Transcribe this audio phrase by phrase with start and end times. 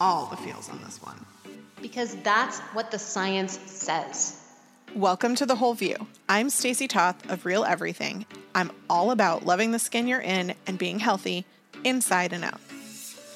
[0.00, 1.24] all the feels on this one.
[1.80, 4.40] Because that's what the science says.
[4.94, 5.96] Welcome to The Whole View.
[6.28, 8.26] I'm Stacy Toth of Real Everything.
[8.54, 11.44] I'm all about loving the skin you're in and being healthy
[11.82, 12.60] inside and out.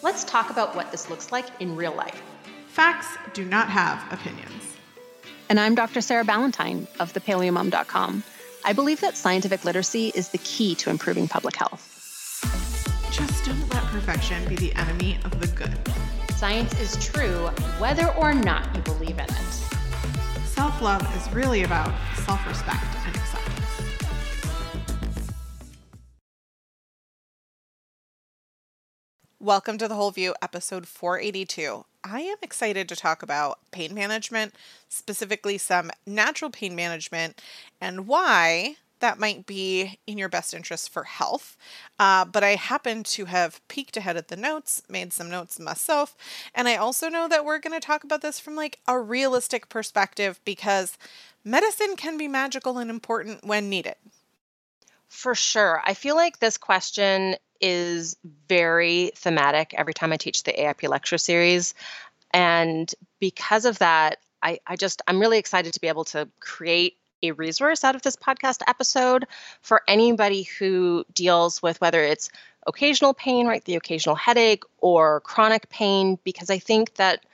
[0.02, 2.22] Let's talk about what this looks like in real life.
[2.68, 4.62] Facts do not have opinions.
[5.48, 6.00] And I'm Dr.
[6.00, 8.22] Sarah Ballantyne of thepaleomom.com.
[8.64, 11.94] I believe that scientific literacy is the key to improving public health.
[13.10, 15.76] Just don't let perfection be the enemy of the good.
[16.38, 17.48] Science is true
[17.80, 19.42] whether or not you believe in it.
[20.44, 25.32] Self love is really about self respect and acceptance.
[29.40, 31.84] Welcome to The Whole View, episode 482.
[32.04, 34.54] I am excited to talk about pain management,
[34.88, 37.42] specifically some natural pain management,
[37.80, 41.56] and why that might be in your best interest for health.
[41.98, 46.16] Uh, but I happen to have peeked ahead at the notes, made some notes myself,
[46.54, 49.68] and I also know that we're going to talk about this from like a realistic
[49.68, 50.98] perspective because
[51.44, 53.96] medicine can be magical and important when needed.
[55.08, 55.82] For sure.
[55.84, 58.16] I feel like this question is
[58.48, 61.74] very thematic every time I teach the AIP lecture series.
[62.32, 66.97] And because of that, I, I just, I'm really excited to be able to create
[67.22, 69.26] a resource out of this podcast episode
[69.62, 72.30] for anybody who deals with whether it's
[72.66, 77.24] occasional pain, right, the occasional headache, or chronic pain, because I think that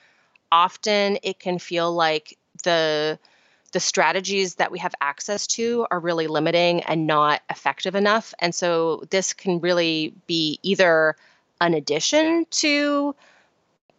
[0.52, 3.18] often it can feel like the
[3.72, 8.32] the strategies that we have access to are really limiting and not effective enough.
[8.38, 11.16] And so this can really be either
[11.60, 13.16] an addition to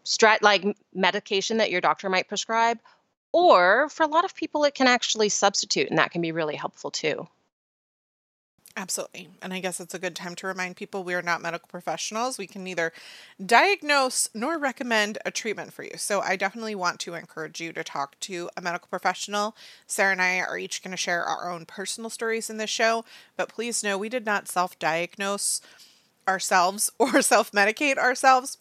[0.06, 2.80] strat like medication that your doctor might prescribe
[3.36, 6.56] or for a lot of people, it can actually substitute, and that can be really
[6.56, 7.28] helpful too.
[8.78, 9.28] Absolutely.
[9.42, 12.38] And I guess it's a good time to remind people we are not medical professionals.
[12.38, 12.94] We can neither
[13.46, 15.98] diagnose nor recommend a treatment for you.
[15.98, 19.54] So I definitely want to encourage you to talk to a medical professional.
[19.86, 23.04] Sarah and I are each going to share our own personal stories in this show,
[23.36, 25.60] but please know we did not self diagnose
[26.26, 28.60] ourselves or self medicate ourselves.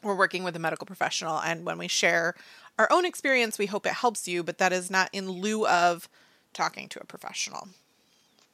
[0.00, 2.36] We're working with a medical professional, and when we share
[2.78, 6.08] our own experience, we hope it helps you, but that is not in lieu of
[6.52, 7.68] talking to a professional.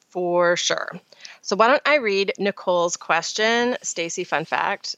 [0.09, 0.99] For sure.
[1.41, 3.77] So why don't I read Nicole's question?
[3.81, 4.95] Stacy, fun fact.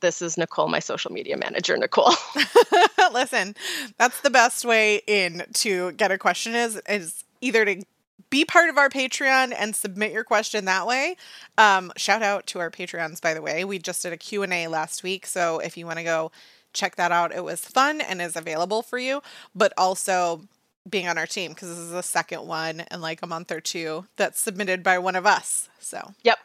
[0.00, 2.12] This is Nicole, my social media manager, Nicole.
[3.12, 3.54] Listen,
[3.98, 7.82] that's the best way in to get a question is is either to
[8.28, 11.16] be part of our Patreon and submit your question that way.
[11.58, 13.64] Um, shout out to our Patreons, by the way.
[13.64, 16.32] We just did a Q&A last week, so if you want to go
[16.72, 17.32] check that out.
[17.32, 19.22] It was fun and is available for you,
[19.54, 20.42] but also
[20.88, 23.60] being on our team because this is the second one in like a month or
[23.60, 25.68] two that's submitted by one of us.
[25.78, 26.38] So, yep.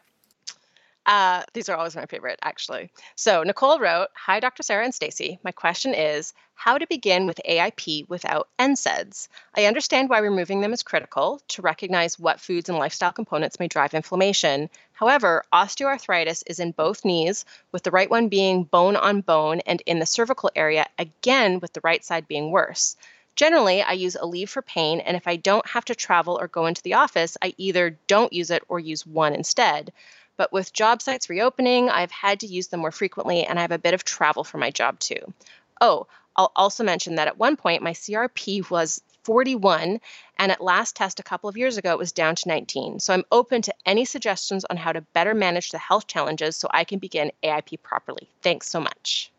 [1.07, 2.91] Uh, these are always my favorite, actually.
[3.15, 4.61] So Nicole wrote, "Hi, Dr.
[4.61, 5.39] Sarah and Stacy.
[5.41, 9.29] My question is how to begin with AIP without NSAIDs.
[9.55, 13.69] I understand why removing them is critical to recognize what foods and lifestyle components may
[13.69, 14.69] drive inflammation.
[14.91, 19.81] However, osteoarthritis is in both knees, with the right one being bone on bone, and
[19.85, 22.97] in the cervical area, again with the right side being worse."
[23.37, 26.65] Generally, I use Aleve for pain, and if I don't have to travel or go
[26.65, 29.93] into the office, I either don't use it or use one instead.
[30.37, 33.71] But with job sites reopening, I've had to use them more frequently and I have
[33.71, 35.33] a bit of travel for my job too.
[35.81, 39.99] Oh, I'll also mention that at one point my CRP was 41
[40.37, 42.99] and at last test a couple of years ago it was down to 19.
[42.99, 46.67] So I'm open to any suggestions on how to better manage the health challenges so
[46.71, 48.29] I can begin AIP properly.
[48.41, 49.31] Thanks so much.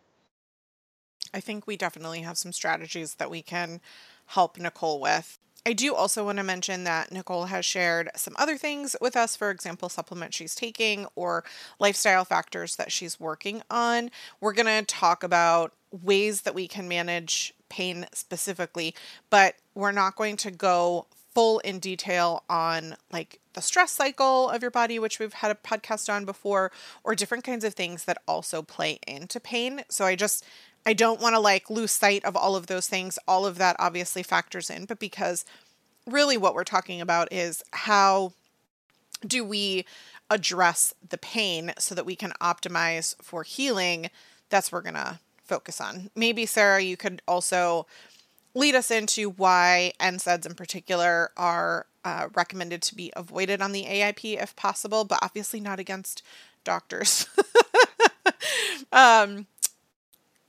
[1.32, 3.80] I think we definitely have some strategies that we can
[4.26, 5.38] help Nicole with.
[5.68, 9.36] I do also want to mention that Nicole has shared some other things with us,
[9.36, 11.44] for example, supplements she's taking or
[11.78, 14.10] lifestyle factors that she's working on.
[14.40, 18.94] We're going to talk about ways that we can manage pain specifically,
[19.28, 24.62] but we're not going to go full in detail on like the stress cycle of
[24.62, 26.72] your body, which we've had a podcast on before,
[27.04, 29.82] or different kinds of things that also play into pain.
[29.90, 30.46] So I just
[30.86, 33.18] I don't want to like lose sight of all of those things.
[33.28, 35.44] All of that obviously factors in, but because
[36.06, 38.32] really what we're talking about is how
[39.26, 39.84] do we
[40.30, 44.10] address the pain so that we can optimize for healing?
[44.48, 46.10] That's what we're going to focus on.
[46.14, 47.86] Maybe, Sarah, you could also
[48.54, 53.84] lead us into why NSAIDs in particular are uh, recommended to be avoided on the
[53.84, 56.22] AIP if possible, but obviously not against
[56.64, 57.26] doctors.
[58.92, 59.46] um,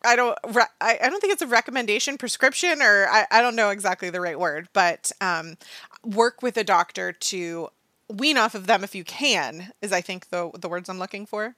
[0.06, 0.38] I don't
[0.82, 4.22] I, I don't think it's a recommendation prescription or I, I don't know exactly the
[4.22, 5.58] right word, but um,
[6.04, 7.70] work with a doctor to
[8.10, 11.26] wean off of them if you can is I think the the words I'm looking
[11.26, 11.56] for.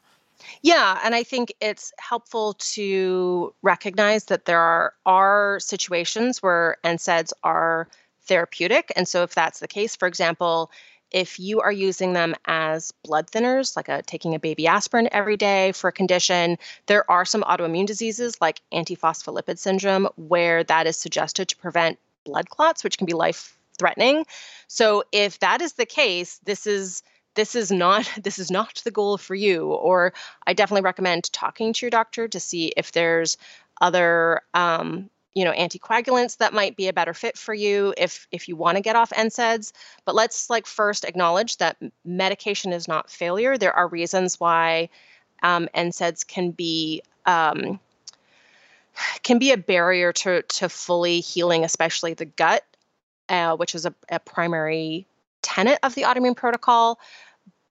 [0.63, 7.33] Yeah, and I think it's helpful to recognize that there are are situations where NSAIDs
[7.43, 7.87] are
[8.23, 8.91] therapeutic.
[8.95, 10.71] And so if that's the case, for example,
[11.11, 15.37] if you are using them as blood thinners, like a, taking a baby aspirin every
[15.37, 20.97] day for a condition, there are some autoimmune diseases like antiphospholipid syndrome where that is
[20.97, 24.25] suggested to prevent blood clots, which can be life threatening.
[24.67, 27.03] So if that is the case, this is
[27.35, 30.13] this is not this is not the goal for you or
[30.45, 33.37] i definitely recommend talking to your doctor to see if there's
[33.79, 38.47] other um, you know anticoagulants that might be a better fit for you if if
[38.47, 39.71] you want to get off NSAIDs
[40.05, 43.57] but let's like first acknowledge that medication is not failure.
[43.57, 44.89] There are reasons why
[45.43, 47.79] um, NSAIDs can be um,
[49.23, 52.63] can be a barrier to to fully healing especially the gut
[53.29, 55.07] uh, which is a, a primary
[55.41, 56.99] tenet of the autoimmune protocol.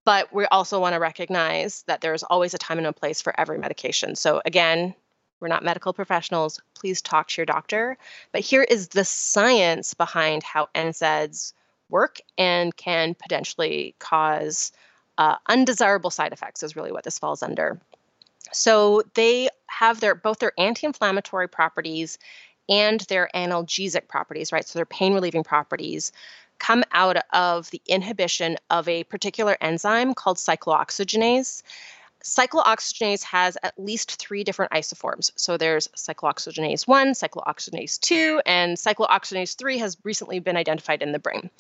[0.05, 3.39] But we also want to recognize that there's always a time and a place for
[3.39, 4.17] every medication.
[4.17, 4.95] So again
[5.41, 6.61] we're not medical professionals.
[6.75, 7.97] Please talk to your doctor.
[8.33, 11.55] But here is the science behind how NSAIDs
[11.89, 14.73] work and can potentially cause
[15.19, 17.81] uh, undesirable side effects, is really what this falls under.
[18.53, 22.19] So they have their both their anti-inflammatory properties
[22.69, 24.67] and their analgesic properties, right?
[24.67, 26.13] So their pain relieving properties
[26.59, 31.63] come out of the inhibition of a particular enzyme called cyclooxygenase
[32.25, 35.31] cyclooxygenase has at least three different isoforms.
[35.37, 41.19] So there's cyclooxygenase 1, cyclooxygenase 2, and cyclooxygenase 3 has recently been identified in the
[41.19, 41.51] brain.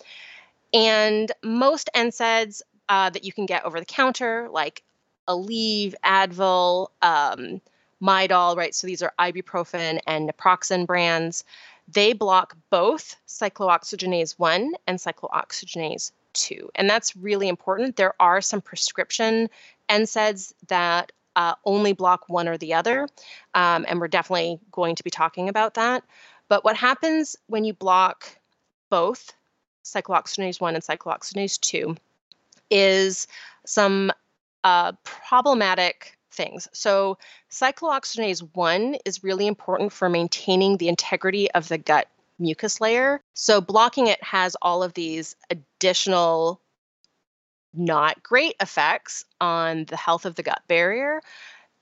[0.73, 4.83] And most NSAIDs uh, that you can get over the counter, like
[5.29, 7.61] Aleve, Advil, um,
[8.03, 8.75] Midol, right?
[8.75, 11.45] So these are ibuprofen and naproxen brands.
[11.89, 16.71] They block both cyclooxygenase 1 and cyclooxygenase 2.
[16.75, 17.97] And that's really important.
[17.97, 19.49] There are some prescription
[19.91, 23.09] NSAIDs that uh, only block one or the other,
[23.55, 26.05] um, and we're definitely going to be talking about that.
[26.49, 28.39] But what happens when you block
[28.91, 29.33] both
[29.85, 31.97] cyclooxygenase 1 and cyclooxygenase 2
[32.71, 33.27] is
[33.65, 34.11] some
[34.65, 36.69] uh, problematic things.
[36.73, 37.19] So,
[37.51, 42.09] cyclooxygenase 1 is really important for maintaining the integrity of the gut
[42.39, 43.21] mucus layer.
[43.35, 46.61] So, blocking it has all of these additional
[47.73, 51.21] not great effects on the health of the gut barrier.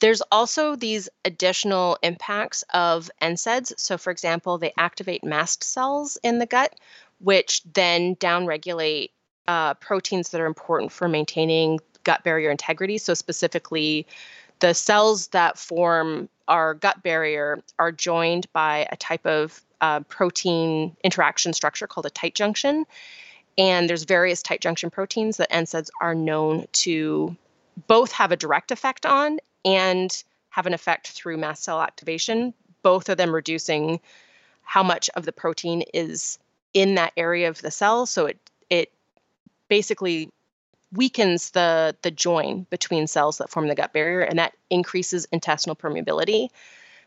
[0.01, 3.73] There's also these additional impacts of NSAIDs.
[3.79, 6.75] So, for example, they activate mast cells in the gut,
[7.19, 9.11] which then downregulate
[9.49, 12.99] uh, proteins that are important for maintaining gut barrier integrity.
[12.99, 14.07] So, specifically,
[14.61, 20.97] the cells that form our gut barrier are joined by a type of uh, protein
[21.05, 22.87] interaction structure called a tight junction.
[23.59, 27.37] And there's various tight junction proteins that NSAIDs are known to
[27.89, 33.09] both have a direct effect on and have an effect through mast cell activation, both
[33.09, 34.01] of them reducing
[34.63, 36.39] how much of the protein is
[36.73, 38.07] in that area of the cell.
[38.07, 38.39] So it
[38.71, 38.93] it
[39.69, 40.31] basically
[40.93, 45.77] weakens the the join between cells that form the gut barrier and that increases intestinal
[45.77, 46.49] permeability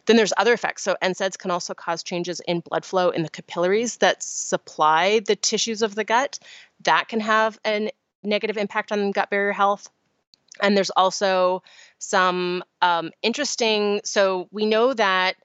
[0.05, 0.83] then there's other effects.
[0.83, 5.35] So NSAIDs can also cause changes in blood flow in the capillaries that supply the
[5.35, 6.39] tissues of the gut.
[6.83, 7.91] That can have a
[8.23, 9.89] negative impact on gut barrier health.
[10.61, 11.63] And there's also
[11.97, 15.37] some um, interesting, so we know that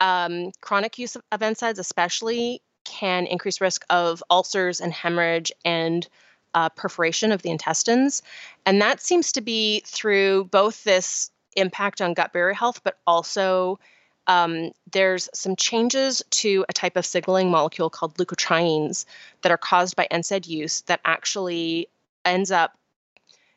[0.00, 6.08] um, chronic use of, of NSAIDs, especially, can increase risk of ulcers and hemorrhage and
[6.54, 8.22] uh, perforation of the intestines.
[8.64, 13.78] And that seems to be through both this impact on gut barrier health, but also
[14.26, 19.06] um, there's some changes to a type of signaling molecule called leukotrienes
[19.42, 21.88] that are caused by NSAID use that actually
[22.24, 22.76] ends up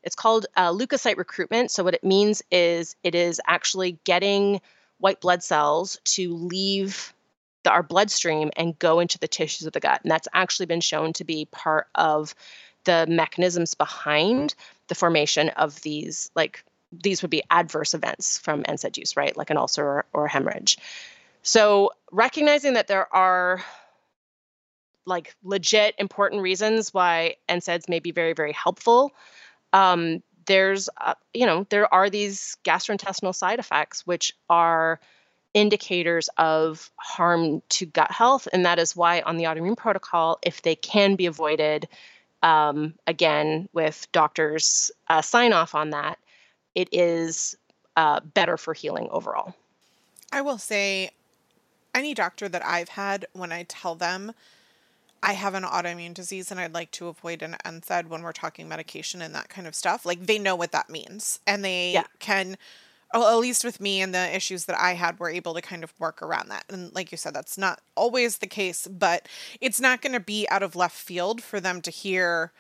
[0.04, 1.70] it's called uh, leukocyte recruitment.
[1.70, 4.62] So, what it means is it is actually getting
[4.98, 7.14] white blood cells to leave
[7.64, 10.02] the, our bloodstream and go into the tissues of the gut.
[10.02, 12.34] And that's actually been shown to be part of
[12.84, 14.56] the mechanisms behind
[14.88, 19.36] the formation of these like these would be adverse events from NSAID use, right?
[19.36, 20.78] Like an ulcer or, or hemorrhage.
[21.44, 23.64] So recognizing that there are
[25.06, 29.12] like legit important reasons why NSAIDs may be very, very helpful.
[29.74, 35.00] Um, there's, uh, you know, there are these gastrointestinal side effects, which are
[35.54, 38.48] indicators of harm to gut health.
[38.52, 41.88] And that is why on the autoimmune protocol, if they can be avoided,
[42.42, 46.18] um, again, with doctors' uh, sign off on that,
[46.76, 47.56] it is
[47.98, 49.56] uh, better for healing overall.
[50.32, 51.12] I will say,
[51.94, 54.32] any doctor that I've had, when I tell them
[55.24, 58.68] I have an autoimmune disease and I'd like to avoid an NSAID when we're talking
[58.68, 60.06] medication and that kind of stuff.
[60.06, 62.04] Like they know what that means and they Yeah.
[62.20, 62.58] can
[63.14, 65.84] well, at least with me and the issues that I had, we're able to kind
[65.84, 66.64] of work around that.
[66.70, 69.28] And like you said, that's not always the case, but
[69.60, 72.54] it's not going to be out of left field for them to hear,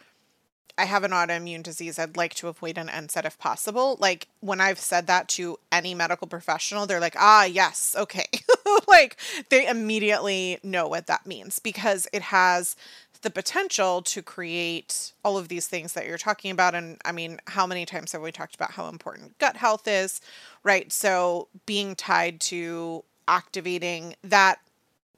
[0.77, 1.99] I have an autoimmune disease.
[1.99, 3.97] I'd like to avoid an NSAID if possible.
[3.99, 8.25] Like when I've said that to any medical professional, they're like, ah, yes, okay.
[8.87, 9.17] like
[9.49, 12.75] they immediately know what that means because it has
[13.21, 16.73] the potential to create all of these things that you're talking about.
[16.75, 20.21] And I mean, how many times have we talked about how important gut health is,
[20.63, 20.91] right?
[20.91, 24.59] So being tied to activating that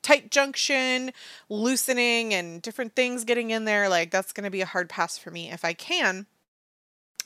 [0.03, 1.12] tight junction,
[1.50, 5.17] loosening, and different things getting in there, like that's going to be a hard pass
[5.17, 6.27] for me if I can.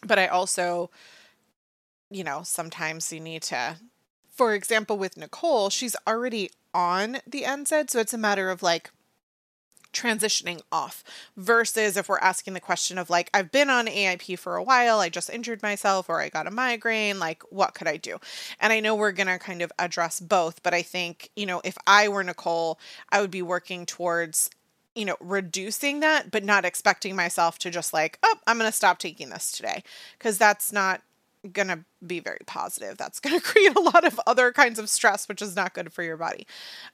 [0.05, 0.89] But I also,
[2.10, 3.77] you know, sometimes you need to,
[4.31, 7.89] for example, with Nicole, she's already on the NSAID.
[7.89, 8.91] So it's a matter of like,
[9.94, 11.03] transitioning off
[11.36, 15.00] versus if we're asking the question of like I've been on AIP for a while,
[15.00, 18.17] I just injured myself or I got a migraine, like what could I do?
[18.60, 21.62] And I know we're going to kind of address both, but I think, you know,
[21.63, 22.79] if I were Nicole,
[23.12, 24.50] I would be working towards
[24.96, 28.75] you know, reducing that, but not expecting myself to just like, oh, I'm going to
[28.75, 29.84] stop taking this today.
[30.17, 31.03] Because that's not
[31.53, 32.98] going to be very positive.
[32.98, 35.94] That's going to create a lot of other kinds of stress, which is not good
[35.94, 36.48] for your body.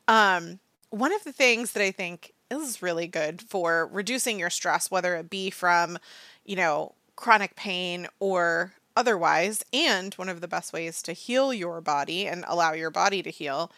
[0.08, 0.60] Um,
[0.94, 5.16] one of the things that I think is really good for reducing your stress, whether
[5.16, 5.98] it be from,
[6.46, 11.82] you know, chronic pain or otherwise, and one of the best ways to heal your
[11.82, 13.72] body and allow your body to heal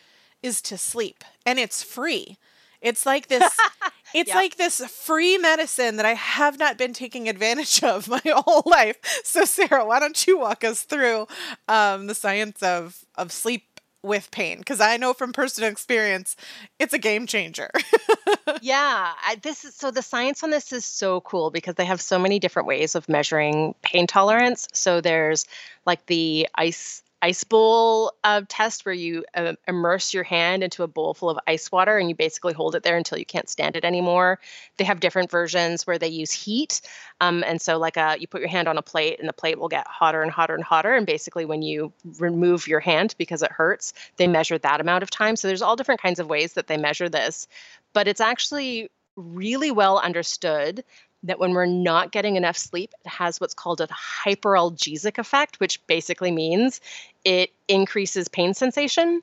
[0.44, 1.24] is to sleep.
[1.46, 2.38] And it's free.
[2.82, 3.58] It's like this
[4.14, 4.36] it's Yep.
[4.36, 8.98] like this free medicine that I have not been taking advantage of my whole life.
[9.24, 11.28] So Sarah, why don't you walk us through
[11.68, 13.64] um, the science of of sleep
[14.06, 16.36] with pain because I know from personal experience
[16.80, 17.70] it's a game changer.
[18.62, 22.02] yeah I, this is so the science on this is so cool because they have
[22.02, 25.46] so many different ways of measuring pain tolerance so there's
[25.86, 30.88] like the ice ice bowl uh, test where you uh, immerse your hand into a
[30.88, 33.76] bowl full of ice water and you basically hold it there until you can't stand
[33.76, 34.40] it anymore.
[34.78, 36.82] They have different versions where they use heat
[37.22, 39.58] um, and so like a, you put your hand on a plate and the plate
[39.58, 43.42] will get hotter and hotter and hotter and basically when you remove your hand because
[43.42, 45.36] it hurts they measure that amount of time.
[45.36, 47.48] So there's all different kinds of ways that they measure this
[47.94, 50.84] but it's actually really well understood
[51.26, 55.86] that when we're not getting enough sleep, it has what's called a hyperalgesic effect, which
[55.88, 56.82] basically means
[57.24, 59.22] it increases pain sensation.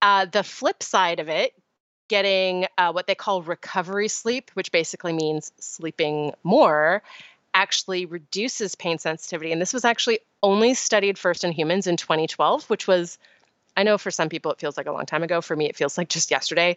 [0.00, 1.54] Uh, the flip side of it,
[2.08, 7.02] getting uh, what they call recovery sleep, which basically means sleeping more,
[7.54, 9.52] actually reduces pain sensitivity.
[9.52, 13.18] And this was actually only studied first in humans in 2012, which was,
[13.76, 15.40] I know for some people it feels like a long time ago.
[15.40, 16.76] For me, it feels like just yesterday.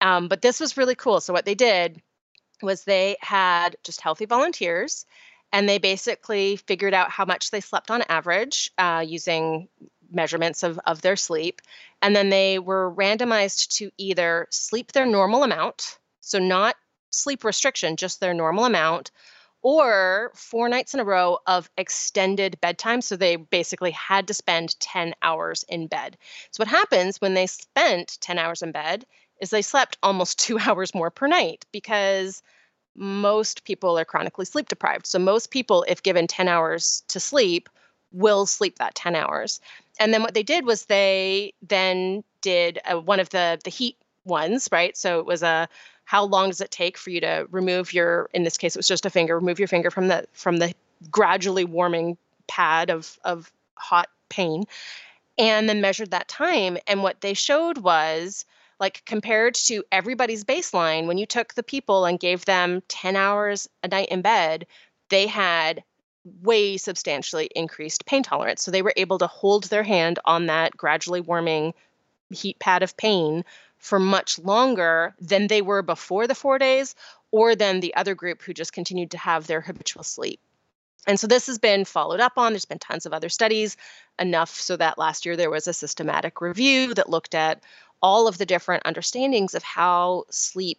[0.00, 1.20] Um, but this was really cool.
[1.20, 2.02] So, what they did
[2.62, 5.06] was they had just healthy volunteers
[5.52, 9.68] and they basically figured out how much they slept on average uh, using
[10.10, 11.60] measurements of, of their sleep.
[12.02, 16.76] And then they were randomized to either sleep their normal amount, so not
[17.10, 19.10] sleep restriction, just their normal amount,
[19.62, 23.00] or four nights in a row of extended bedtime.
[23.00, 26.18] So they basically had to spend 10 hours in bed.
[26.50, 29.06] So, what happens when they spent 10 hours in bed
[29.40, 32.42] is they slept almost two hours more per night because
[32.96, 35.06] most people are chronically sleep deprived.
[35.06, 37.68] So, most people, if given 10 hours to sleep,
[38.12, 39.60] will sleep that 10 hours.
[40.00, 43.96] And then what they did was they then did uh one of the the heat
[44.24, 44.96] ones, right?
[44.96, 45.68] So it was a
[46.04, 48.88] how long does it take for you to remove your in this case it was
[48.88, 50.72] just a finger, remove your finger from the from the
[51.10, 52.16] gradually warming
[52.46, 54.64] pad of of hot pain
[55.36, 58.46] and then measured that time and what they showed was
[58.78, 63.68] like compared to everybody's baseline when you took the people and gave them 10 hours
[63.82, 64.66] a night in bed
[65.08, 65.82] they had
[66.42, 70.76] way substantially increased pain tolerance so they were able to hold their hand on that
[70.76, 71.72] gradually warming
[72.30, 73.44] heat pad of pain
[73.78, 76.94] for much longer than they were before the 4 days
[77.30, 80.40] or than the other group who just continued to have their habitual sleep
[81.06, 82.52] and so this has been followed up on.
[82.52, 83.76] There's been tons of other studies,
[84.18, 87.62] enough so that last year there was a systematic review that looked at
[88.02, 90.78] all of the different understandings of how sleep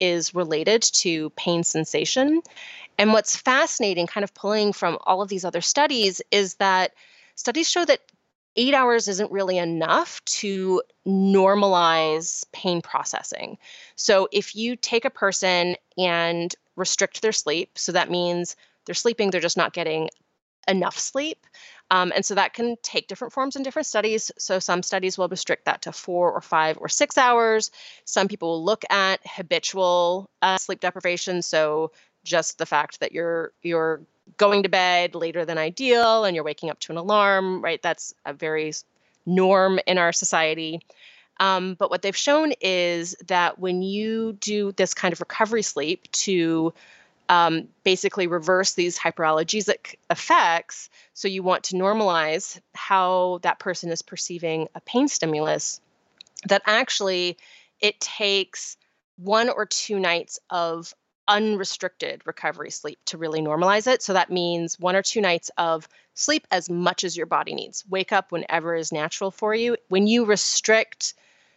[0.00, 2.42] is related to pain sensation.
[2.98, 6.92] And what's fascinating, kind of pulling from all of these other studies, is that
[7.34, 8.00] studies show that
[8.56, 13.58] eight hours isn't really enough to normalize pain processing.
[13.96, 19.30] So if you take a person and restrict their sleep, so that means they're sleeping,
[19.30, 20.08] they're just not getting
[20.68, 21.46] enough sleep.
[21.90, 24.32] Um, and so that can take different forms in different studies.
[24.38, 27.70] So some studies will restrict that to four or five or six hours.
[28.04, 31.42] Some people will look at habitual uh, sleep deprivation.
[31.42, 31.92] So
[32.24, 34.00] just the fact that you're you're
[34.36, 37.80] going to bed later than ideal and you're waking up to an alarm, right?
[37.80, 38.72] That's a very
[39.24, 40.80] norm in our society.
[41.38, 46.10] Um, but what they've shown is that when you do this kind of recovery sleep
[46.12, 46.72] to
[47.28, 54.02] um, basically reverse these hyperalgesic effects, so you want to normalize how that person is
[54.02, 55.80] perceiving a pain stimulus,
[56.48, 57.36] that actually
[57.80, 58.76] it takes
[59.16, 60.94] one or two nights of
[61.28, 64.02] unrestricted recovery sleep to really normalize it.
[64.02, 67.84] So that means one or two nights of sleep as much as your body needs.
[67.88, 69.76] Wake up whenever is natural for you.
[69.88, 71.14] When you restrict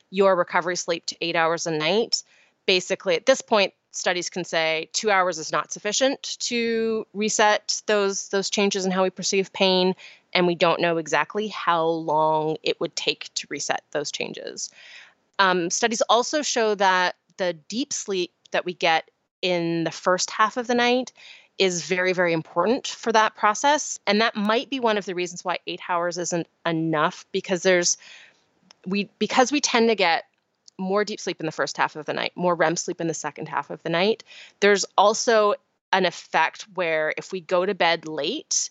[0.09, 2.23] your recovery sleep to eight hours a night,
[2.65, 8.29] basically at this point, studies can say two hours is not sufficient to reset those
[8.29, 9.95] those changes in how we perceive pain
[10.33, 14.69] and we don't know exactly how long it would take to reset those changes.
[15.39, 19.09] Um, studies also show that the deep sleep that we get
[19.41, 21.13] in the first half of the night
[21.57, 25.43] is very very important for that process and that might be one of the reasons
[25.43, 27.97] why 8 hours isn't enough because there's
[28.85, 30.25] we because we tend to get
[30.79, 33.13] more deep sleep in the first half of the night, more REM sleep in the
[33.13, 34.23] second half of the night.
[34.61, 35.53] There's also
[35.93, 38.69] an effect where if we go to bed late,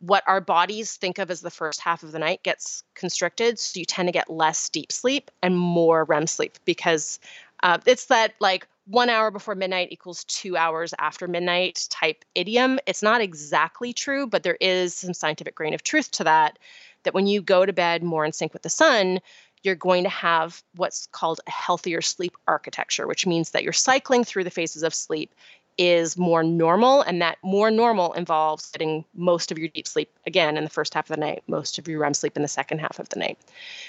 [0.00, 3.58] what our bodies think of as the first half of the night gets constricted.
[3.58, 7.18] So you tend to get less deep sleep and more REM sleep because
[7.62, 12.78] uh, it's that like one hour before midnight equals two hours after midnight type idiom.
[12.86, 16.58] It's not exactly true, but there is some scientific grain of truth to that.
[17.04, 19.20] That when you go to bed more in sync with the sun,
[19.64, 24.22] you're going to have what's called a healthier sleep architecture, which means that you're cycling
[24.22, 25.34] through the phases of sleep
[25.76, 30.56] is more normal, and that more normal involves getting most of your deep sleep again
[30.56, 32.78] in the first half of the night, most of your REM sleep in the second
[32.78, 33.38] half of the night.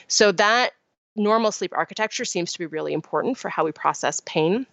[0.07, 0.71] So that
[1.15, 4.65] normal sleep architecture seems to be really important for how we process pain.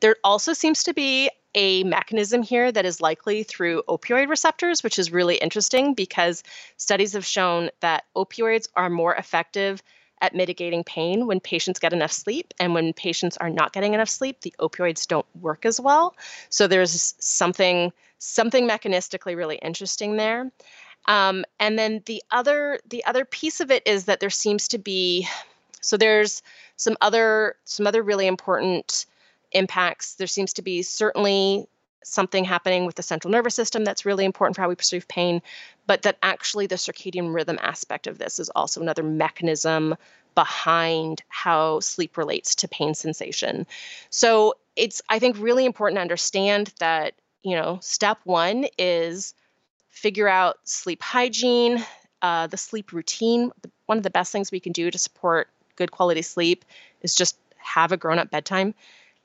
[0.00, 4.98] There also seems to be a mechanism here that is likely through opioid receptors, which
[4.98, 6.44] is really interesting because
[6.76, 9.82] studies have shown that opioids are more effective
[10.20, 12.52] at mitigating pain when patients get enough sleep.
[12.60, 16.14] And when patients are not getting enough sleep, the opioids don't work as well.
[16.48, 20.52] So there's something something mechanistically really interesting there.
[21.06, 24.78] Um, and then the other the other piece of it is that there seems to
[24.78, 25.26] be
[25.80, 26.42] so there's
[26.76, 29.06] some other some other really important
[29.52, 30.14] impacts.
[30.14, 31.66] There seems to be certainly
[32.04, 35.42] something happening with the central nervous system that's really important for how we perceive pain,
[35.86, 39.94] but that actually the circadian rhythm aspect of this is also another mechanism
[40.34, 43.66] behind how sleep relates to pain sensation.
[44.08, 49.34] So it's, I think, really important to understand that, you know, step one is
[49.88, 51.84] figure out sleep hygiene,
[52.22, 53.50] uh, the sleep routine.
[53.86, 56.64] One of the best things we can do to support good quality sleep
[57.02, 58.74] is just have a grown up bedtime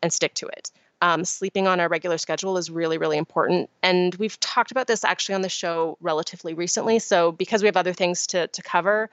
[0.01, 0.71] and stick to it
[1.05, 3.69] um, sleeping on our regular schedule is really, really important.
[3.83, 6.97] And we've talked about this actually on the show relatively recently.
[6.97, 9.11] So, because we have other things to, to cover,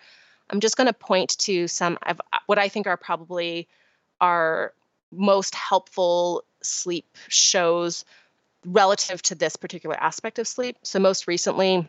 [0.48, 3.68] I'm just going to point to some of what I think are probably
[4.22, 4.72] our
[5.10, 8.06] most helpful sleep shows
[8.64, 10.78] relative to this particular aspect of sleep.
[10.82, 11.86] So, most recently,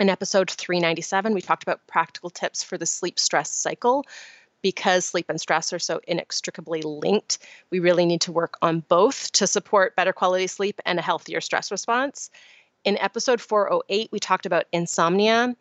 [0.00, 4.04] in episode 397, we talked about practical tips for the sleep stress cycle
[4.62, 7.38] because sleep and stress are so inextricably linked,
[7.70, 11.40] we really need to work on both to support better quality sleep and a healthier
[11.40, 12.30] stress response.
[12.84, 15.56] In episode 408, we talked about insomnia.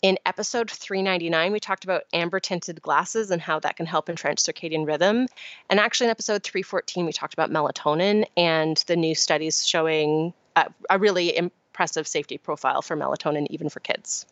[0.00, 4.38] In episode 399, we talked about amber tinted glasses and how that can help entrench
[4.38, 5.26] circadian rhythm.
[5.68, 10.70] And actually, in episode 314, we talked about melatonin and the new studies showing a,
[10.88, 14.24] a really impressive safety profile for melatonin, even for kids.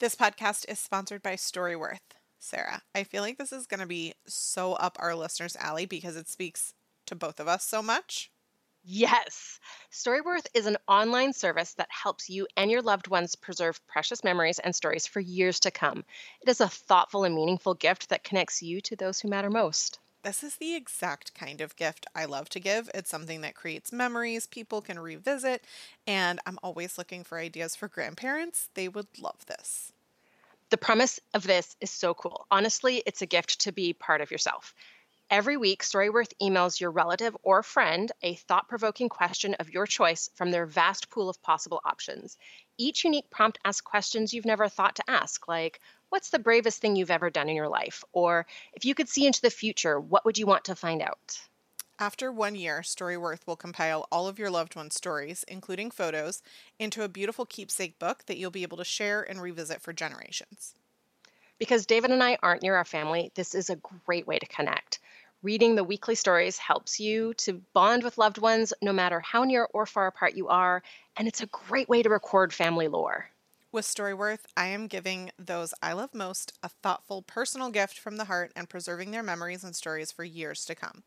[0.00, 1.98] This podcast is sponsored by Storyworth.
[2.38, 6.14] Sarah, I feel like this is going to be so up our listeners' alley because
[6.14, 6.72] it speaks
[7.06, 8.30] to both of us so much.
[8.84, 9.58] Yes.
[9.90, 14.60] Storyworth is an online service that helps you and your loved ones preserve precious memories
[14.60, 16.04] and stories for years to come.
[16.42, 19.98] It is a thoughtful and meaningful gift that connects you to those who matter most.
[20.28, 22.90] This is the exact kind of gift I love to give.
[22.92, 25.64] It's something that creates memories people can revisit,
[26.06, 28.68] and I'm always looking for ideas for grandparents.
[28.74, 29.90] They would love this.
[30.68, 32.46] The premise of this is so cool.
[32.50, 34.74] Honestly, it's a gift to be part of yourself.
[35.30, 40.28] Every week, Storyworth emails your relative or friend a thought provoking question of your choice
[40.34, 42.36] from their vast pool of possible options.
[42.76, 45.80] Each unique prompt asks questions you've never thought to ask, like,
[46.10, 48.02] What's the bravest thing you've ever done in your life?
[48.12, 51.38] Or if you could see into the future, what would you want to find out?
[51.98, 56.42] After one year, Storyworth will compile all of your loved ones' stories, including photos,
[56.78, 60.74] into a beautiful keepsake book that you'll be able to share and revisit for generations.
[61.58, 65.00] Because David and I aren't near our family, this is a great way to connect.
[65.42, 69.68] Reading the weekly stories helps you to bond with loved ones no matter how near
[69.74, 70.82] or far apart you are,
[71.16, 73.28] and it's a great way to record family lore.
[73.70, 78.24] With Storyworth, I am giving those I love most a thoughtful, personal gift from the
[78.24, 81.02] heart and preserving their memories and stories for years to come.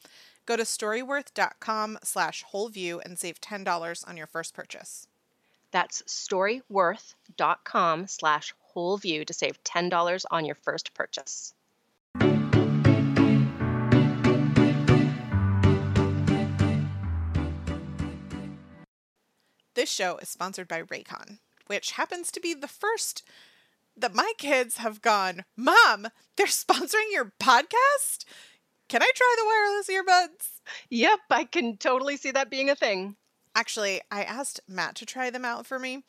[0.46, 5.08] Go to storyworth.com slash wholeview and save $10 on your first purchase.
[5.72, 11.56] That's storyworth.com slash wholeview to save $10 on your first purchase.
[19.74, 21.40] This show is sponsored by Raycon,
[21.72, 23.24] which happens to be the first
[23.96, 28.26] that my kids have gone, Mom, they're sponsoring your podcast?
[28.90, 30.60] Can I try the wireless earbuds?
[30.90, 33.16] Yep, I can totally see that being a thing.
[33.56, 36.04] Actually, I asked Matt to try them out for me.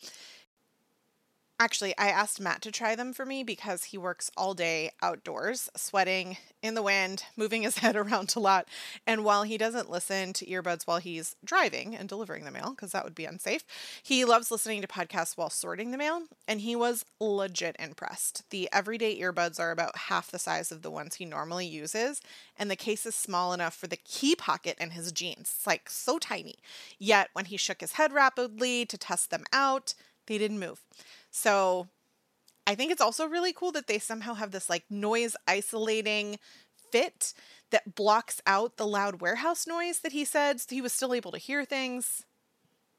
[1.63, 5.71] Actually, I asked Matt to try them for me because he works all day outdoors,
[5.77, 8.67] sweating in the wind, moving his head around a lot.
[9.07, 12.91] And while he doesn't listen to earbuds while he's driving and delivering the mail, because
[12.91, 13.65] that would be unsafe,
[14.03, 16.23] he loves listening to podcasts while sorting the mail.
[16.49, 18.43] And he was legit impressed.
[18.51, 22.21] The everyday earbuds are about half the size of the ones he normally uses,
[22.59, 25.55] and the case is small enough for the key pocket in his jeans.
[25.57, 26.57] It's like so tiny.
[26.99, 29.95] Yet, when he shook his head rapidly to test them out,
[30.27, 30.81] they didn't move.
[31.33, 31.89] So
[32.67, 36.39] I think it's also really cool that they somehow have this like noise isolating
[36.93, 37.35] fit
[37.71, 41.33] that blocks out the loud warehouse noise that he said so he was still able
[41.33, 42.25] to hear things.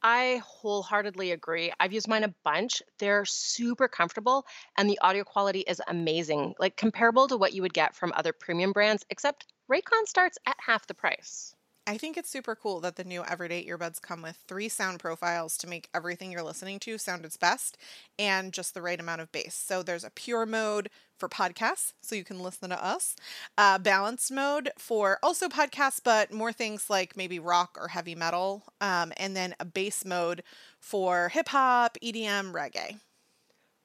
[0.01, 1.71] I wholeheartedly agree.
[1.79, 2.81] I've used mine a bunch.
[2.99, 4.45] They're super comfortable
[4.77, 8.33] and the audio quality is amazing, like comparable to what you would get from other
[8.33, 11.55] premium brands, except Raycon starts at half the price.
[11.85, 15.57] I think it's super cool that the new everyday earbuds come with three sound profiles
[15.57, 17.77] to make everything you're listening to sound its best
[18.17, 19.53] and just the right amount of bass.
[19.53, 23.17] So there's a pure mode for podcasts, so you can listen to us,
[23.57, 28.63] a balanced mode for also podcasts, but more things like maybe rock or heavy metal,
[28.79, 30.41] um, and then a bass mode
[30.79, 32.99] for hip hop, EDM, reggae.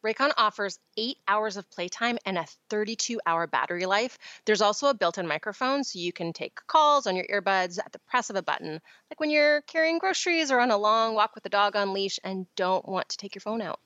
[0.04, 4.18] Raycon offers eight hours of playtime and a 32 hour battery life.
[4.44, 7.92] There's also a built in microphone, so you can take calls on your earbuds at
[7.92, 8.80] the press of a button,
[9.10, 12.18] like when you're carrying groceries or on a long walk with the dog on leash
[12.22, 13.80] and don't want to take your phone out.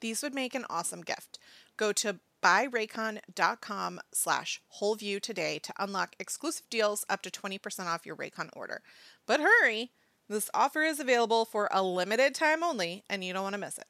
[0.00, 1.38] These would make an awesome gift.
[1.76, 8.14] Go to buyraycon.com slash wholeview today to unlock exclusive deals up to 20% off your
[8.16, 8.82] Raycon order.
[9.26, 9.90] But hurry!
[10.28, 13.78] This offer is available for a limited time only, and you don't want to miss
[13.78, 13.86] it.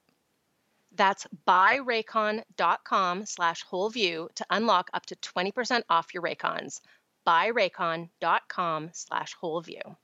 [0.97, 6.81] That's buyraycon.com slash wholeview to unlock up to 20% off your Raycons.
[7.27, 9.97] buyraycon.com slash wholeview.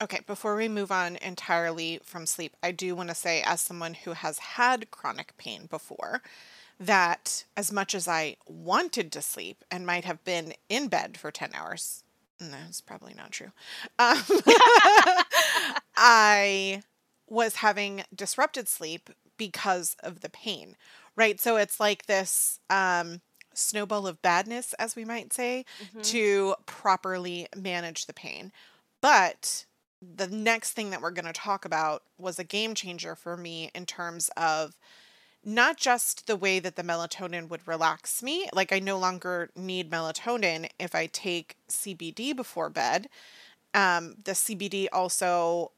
[0.00, 3.94] Okay, before we move on entirely from sleep, I do want to say, as someone
[3.94, 6.22] who has had chronic pain before,
[6.78, 11.32] that as much as I wanted to sleep and might have been in bed for
[11.32, 12.04] 10 hours,
[12.40, 13.52] no, it's probably not true.
[13.98, 14.22] Um,
[15.96, 16.82] I
[17.28, 20.76] was having disrupted sleep because of the pain,
[21.16, 21.40] right?
[21.40, 23.20] So it's like this um,
[23.54, 26.00] snowball of badness, as we might say, mm-hmm.
[26.02, 28.52] to properly manage the pain.
[29.00, 29.66] But
[30.00, 33.70] the next thing that we're going to talk about was a game changer for me
[33.74, 34.76] in terms of
[35.44, 38.48] not just the way that the melatonin would relax me.
[38.52, 43.08] Like, I no longer need melatonin if I take CBD before bed.
[43.74, 45.72] Um, the CBD also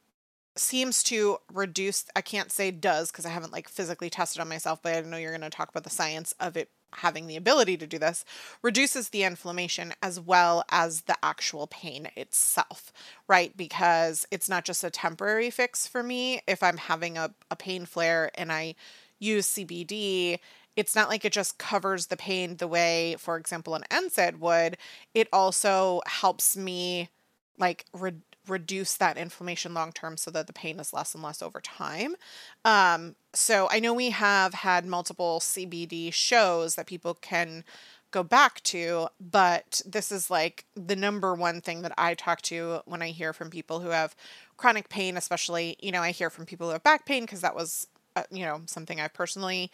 [0.56, 4.80] seems to reduce, I can't say does because I haven't like physically tested on myself,
[4.82, 7.76] but I know you're going to talk about the science of it having the ability
[7.76, 8.24] to do this,
[8.62, 12.92] reduces the inflammation as well as the actual pain itself,
[13.28, 13.56] right?
[13.56, 16.42] Because it's not just a temporary fix for me.
[16.46, 18.74] If I'm having a, a pain flare and I
[19.20, 20.40] use CBD,
[20.76, 24.76] it's not like it just covers the pain the way, for example, an NSAID would.
[25.14, 27.10] It also helps me
[27.58, 28.14] like re-
[28.48, 32.16] reduce that inflammation long term so that the pain is less and less over time.
[32.64, 37.64] Um, so I know we have had multiple CBD shows that people can
[38.10, 42.80] go back to, but this is like the number one thing that I talk to
[42.84, 44.16] when I hear from people who have
[44.56, 47.54] chronic pain, especially, you know, I hear from people who have back pain because that
[47.54, 49.70] was uh, you know, something I've personally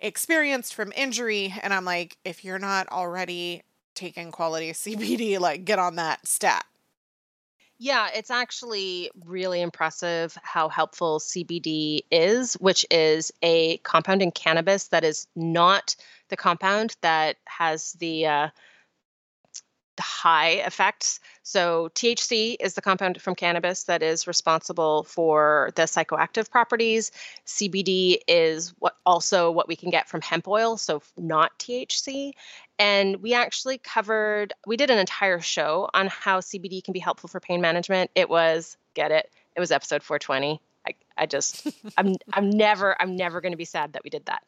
[0.00, 1.54] experienced from injury.
[1.62, 3.62] And I'm like, if you're not already
[3.94, 6.64] taking quality CBD, like get on that stat.
[7.82, 14.88] Yeah, it's actually really impressive how helpful CBD is, which is a compound in cannabis
[14.88, 15.96] that is not
[16.28, 18.48] the compound that has the uh,
[20.00, 21.20] high effects.
[21.42, 27.12] So THC is the compound from cannabis that is responsible for the psychoactive properties.
[27.46, 32.32] CBD is what also what we can get from hemp oil, so not THC.
[32.78, 37.28] And we actually covered we did an entire show on how CBD can be helpful
[37.28, 38.10] for pain management.
[38.14, 39.30] It was get it.
[39.56, 40.60] It was episode 420.
[40.86, 44.26] I, I just I'm I'm never I'm never going to be sad that we did
[44.26, 44.42] that.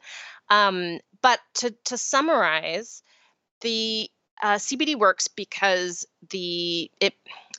[0.48, 3.02] Um, but to to summarize,
[3.60, 4.10] the
[4.42, 7.14] uh, CBD works because the it,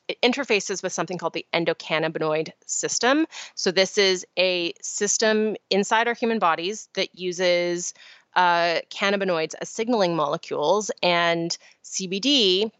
[0.08, 3.26] it interfaces with something called the endocannabinoid system.
[3.56, 7.94] So this is a system inside our human bodies that uses
[8.36, 12.72] uh, cannabinoids as signaling molecules, and CBD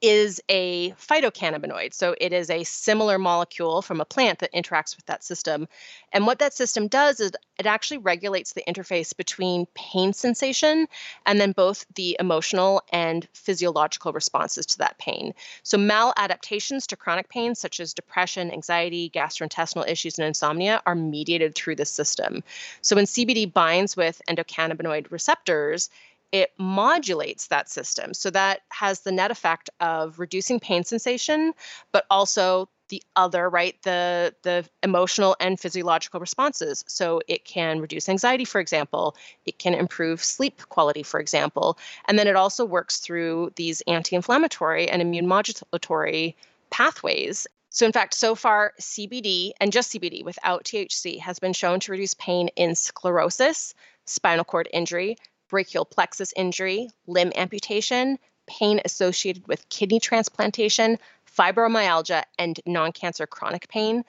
[0.00, 1.92] is a phytocannabinoid.
[1.92, 5.66] So it is a similar molecule from a plant that interacts with that system.
[6.12, 10.86] And what that system does is it actually regulates the interface between pain sensation
[11.26, 15.34] and then both the emotional and physiological responses to that pain.
[15.64, 21.56] So maladaptations to chronic pain, such as depression, anxiety, gastrointestinal issues, and insomnia, are mediated
[21.56, 22.44] through this system.
[22.82, 25.90] So when CBD binds with endocannabinoid receptors,
[26.32, 28.14] it modulates that system.
[28.14, 31.54] So that has the net effect of reducing pain sensation,
[31.92, 33.80] but also the other, right?
[33.82, 36.84] The the emotional and physiological responses.
[36.88, 39.16] So it can reduce anxiety, for example.
[39.46, 41.78] It can improve sleep quality, for example.
[42.06, 46.34] And then it also works through these anti-inflammatory and immune modulatory
[46.70, 47.46] pathways.
[47.70, 51.92] So, in fact, so far, CBD and just CBD without THC has been shown to
[51.92, 53.74] reduce pain in sclerosis,
[54.06, 60.98] spinal cord injury, brachial plexus injury, limb amputation, pain associated with kidney transplantation,
[61.36, 64.04] fibromyalgia, and non cancer chronic pain.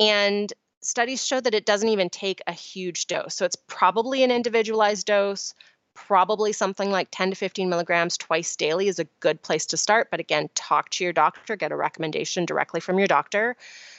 [0.00, 3.34] And studies show that it doesn't even take a huge dose.
[3.34, 5.54] So it's probably an individualized dose.
[5.94, 10.08] Probably something like 10 to 15 milligrams twice daily is a good place to start.
[10.12, 13.56] But again, talk to your doctor, get a recommendation directly from your doctor.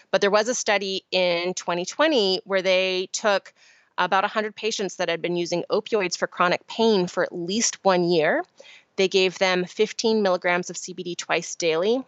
[0.10, 3.54] But there was a study in 2020 where they took
[4.00, 8.06] about 100 patients that had been using opioids for chronic pain for at least one
[8.06, 8.44] year.
[8.96, 12.02] They gave them 15 milligrams of CBD twice daily.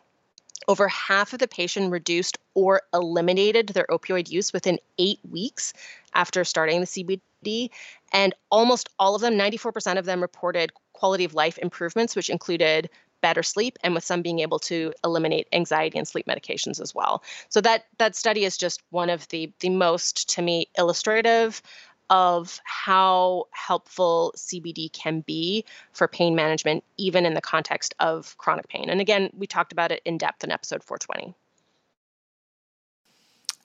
[0.67, 5.73] Over half of the patient reduced or eliminated their opioid use within eight weeks
[6.13, 7.69] after starting the CBD.
[8.13, 12.89] And almost all of them, 94% of them, reported quality of life improvements, which included
[13.21, 17.23] better sleep and with some being able to eliminate anxiety and sleep medications as well.
[17.49, 21.61] So that that study is just one of the the most to me illustrative
[22.09, 28.67] of how helpful CBD can be for pain management even in the context of chronic
[28.67, 28.89] pain.
[28.89, 31.33] And again, we talked about it in depth in episode 420.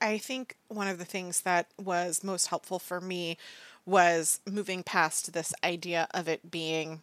[0.00, 3.36] I think one of the things that was most helpful for me
[3.84, 7.02] was moving past this idea of it being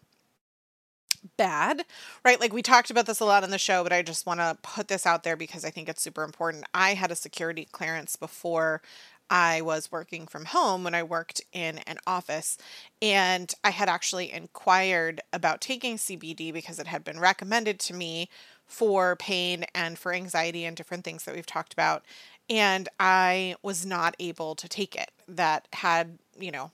[1.38, 1.86] bad,
[2.24, 2.40] right?
[2.40, 4.58] Like we talked about this a lot on the show, but I just want to
[4.62, 6.66] put this out there because I think it's super important.
[6.74, 8.82] I had a security clearance before
[9.30, 12.58] I was working from home when I worked in an office,
[13.02, 18.30] and I had actually inquired about taking CBD because it had been recommended to me
[18.66, 22.04] for pain and for anxiety and different things that we've talked about.
[22.50, 25.12] And I was not able to take it.
[25.28, 26.72] That had, you know,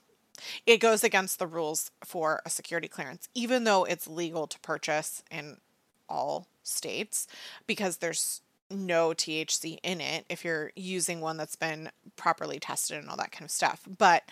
[0.66, 5.22] it goes against the rules for a security clearance, even though it's legal to purchase
[5.30, 5.58] in
[6.08, 7.26] all states
[7.66, 13.08] because there's no THC in it if you're using one that's been properly tested and
[13.08, 13.82] all that kind of stuff.
[13.98, 14.24] But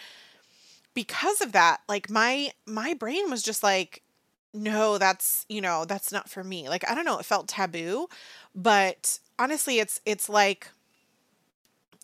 [0.94, 4.02] because of that, like my my brain was just like
[4.54, 6.68] no, that's, you know, that's not for me.
[6.68, 8.08] Like I don't know, it felt taboo,
[8.54, 10.70] but honestly it's it's like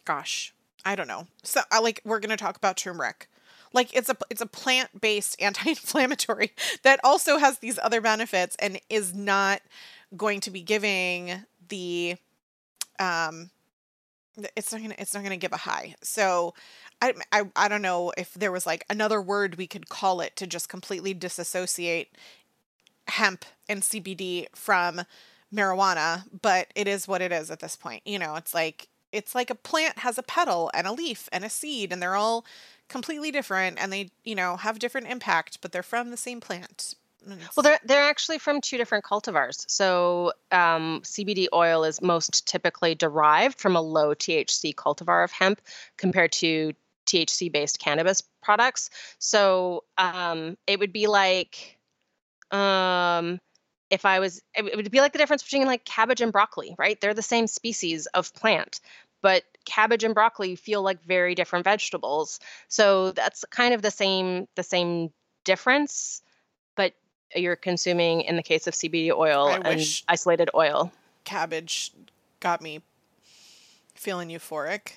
[0.05, 0.53] gosh,
[0.85, 1.27] I don't know.
[1.43, 3.29] So I like we're going to talk about turmeric
[3.75, 9.13] like it's a it's a plant-based anti-inflammatory that also has these other benefits and is
[9.13, 9.61] not
[10.17, 12.17] going to be giving the
[12.99, 13.51] um
[14.57, 15.95] it's not gonna it's not gonna give a high.
[16.03, 16.55] So
[17.03, 20.37] I, I i don't know if there was like another word we could call it
[20.37, 22.17] to just completely disassociate
[23.09, 25.03] hemp and cbd from
[25.53, 28.03] marijuana but it is what it is at this point.
[28.07, 31.45] You know it's like it's like a plant has a petal and a leaf and
[31.45, 32.45] a seed and they're all
[32.95, 36.95] completely different and they, you know, have different impact, but they're from the same plant.
[37.57, 39.65] Well, they're they're actually from two different cultivars.
[39.67, 45.61] So um, CBD oil is most typically derived from a low THC cultivar of hemp
[45.97, 46.73] compared to
[47.07, 48.91] THC based cannabis products.
[49.19, 51.79] So um, it would be like
[52.53, 53.41] um,
[53.91, 57.01] if I was, it would be like the difference between like cabbage and broccoli, right?
[57.01, 58.81] They're the same species of plant,
[59.21, 62.41] but cabbage and broccoli feel like very different vegetables.
[62.69, 65.11] So that's kind of the same, the same
[65.45, 66.23] difference,
[66.77, 66.95] but
[67.35, 70.93] you're consuming in the case of CBD oil I and isolated oil.
[71.25, 71.93] Cabbage
[72.41, 72.83] got me
[73.95, 74.93] feeling euphoric.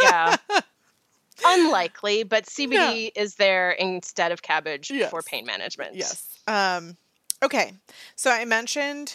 [0.00, 0.36] Yeah.
[1.44, 5.94] Unlikely, but CBD is there instead of cabbage for pain management.
[5.94, 6.26] Yes.
[6.46, 6.96] Um,
[7.42, 7.72] okay.
[8.14, 9.14] So I mentioned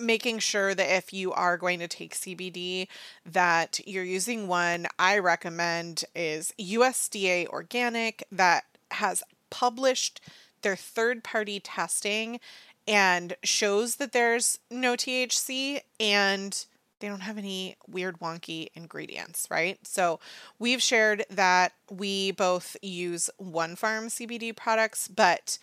[0.00, 2.88] making sure that if you are going to take CBD,
[3.24, 10.20] that you're using one I recommend is USDA organic that has published
[10.62, 12.40] their third party testing
[12.88, 16.64] and shows that there's no THC and
[17.00, 19.78] they don't have any weird wonky ingredients, right?
[19.86, 20.20] So
[20.58, 25.58] we've shared that we both use one farm CBD products, but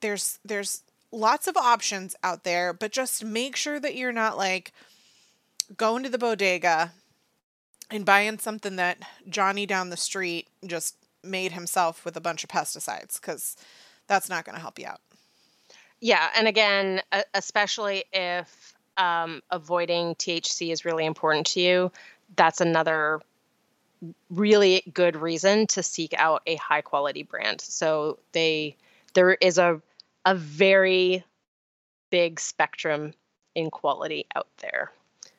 [0.00, 4.72] there's there's lots of options out there, but just make sure that you're not like
[5.76, 6.92] going to the bodega
[7.90, 12.50] and buying something that Johnny down the street just made himself with a bunch of
[12.50, 13.56] pesticides cuz
[14.06, 15.00] that's not going to help you out.
[16.00, 17.02] Yeah, and again,
[17.34, 21.92] especially if um, avoiding THC is really important to you,
[22.36, 23.20] that's another
[24.30, 27.60] really good reason to seek out a high quality brand.
[27.60, 28.76] So they
[29.14, 29.80] there is a
[30.24, 31.24] a very
[32.10, 33.12] big spectrum
[33.54, 34.92] in quality out there.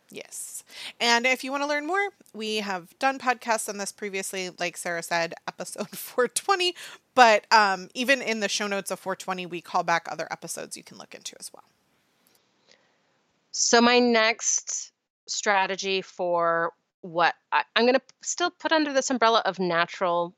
[0.10, 0.64] Yes.
[1.00, 4.76] And if you want to learn more, we have done podcasts on this previously, like
[4.76, 6.76] Sarah said, episode 420.
[7.16, 10.84] But um, even in the show notes of 420, we call back other episodes you
[10.84, 11.64] can look into as well.
[13.52, 14.92] So my next
[15.28, 20.34] strategy for what I, I'm going to still put under this umbrella of natural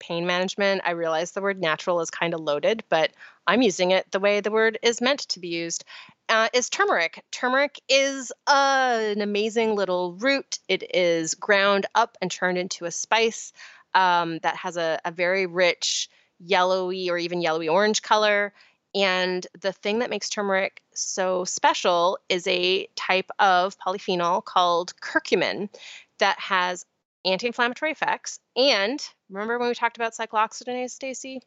[0.00, 0.82] pain management.
[0.84, 3.10] I realize the word natural is kind of loaded, but
[3.48, 5.84] I'm using it the way the word is meant to be used.
[6.28, 7.24] Uh, is turmeric.
[7.32, 10.58] Turmeric is uh, an amazing little root.
[10.68, 13.54] It is ground up and turned into a spice
[13.94, 18.52] um, that has a, a very rich yellowy or even yellowy orange color.
[18.94, 25.70] And the thing that makes turmeric so special is a type of polyphenol called curcumin
[26.18, 26.84] that has
[27.24, 28.40] anti-inflammatory effects.
[28.56, 31.40] And remember when we talked about cyclooxygenase, Stacy?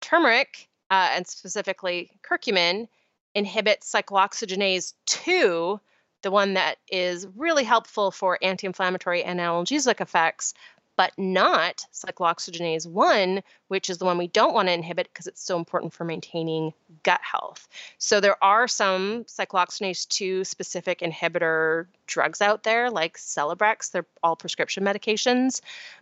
[0.00, 2.88] Turmeric, uh, and specifically curcumin,
[3.34, 5.80] inhibits cyclooxygenase 2,
[6.22, 10.54] the one that is really helpful for anti-inflammatory and analgesic effects,
[10.96, 15.40] but not cyclooxygenase 1, which is the one we don't want to inhibit because it's
[15.40, 16.72] so important for maintaining
[17.04, 17.68] gut health.
[17.98, 24.34] So there are some cyclooxygenase 2 specific inhibitor drugs out there like Celebrex, they're all
[24.34, 25.60] prescription medications,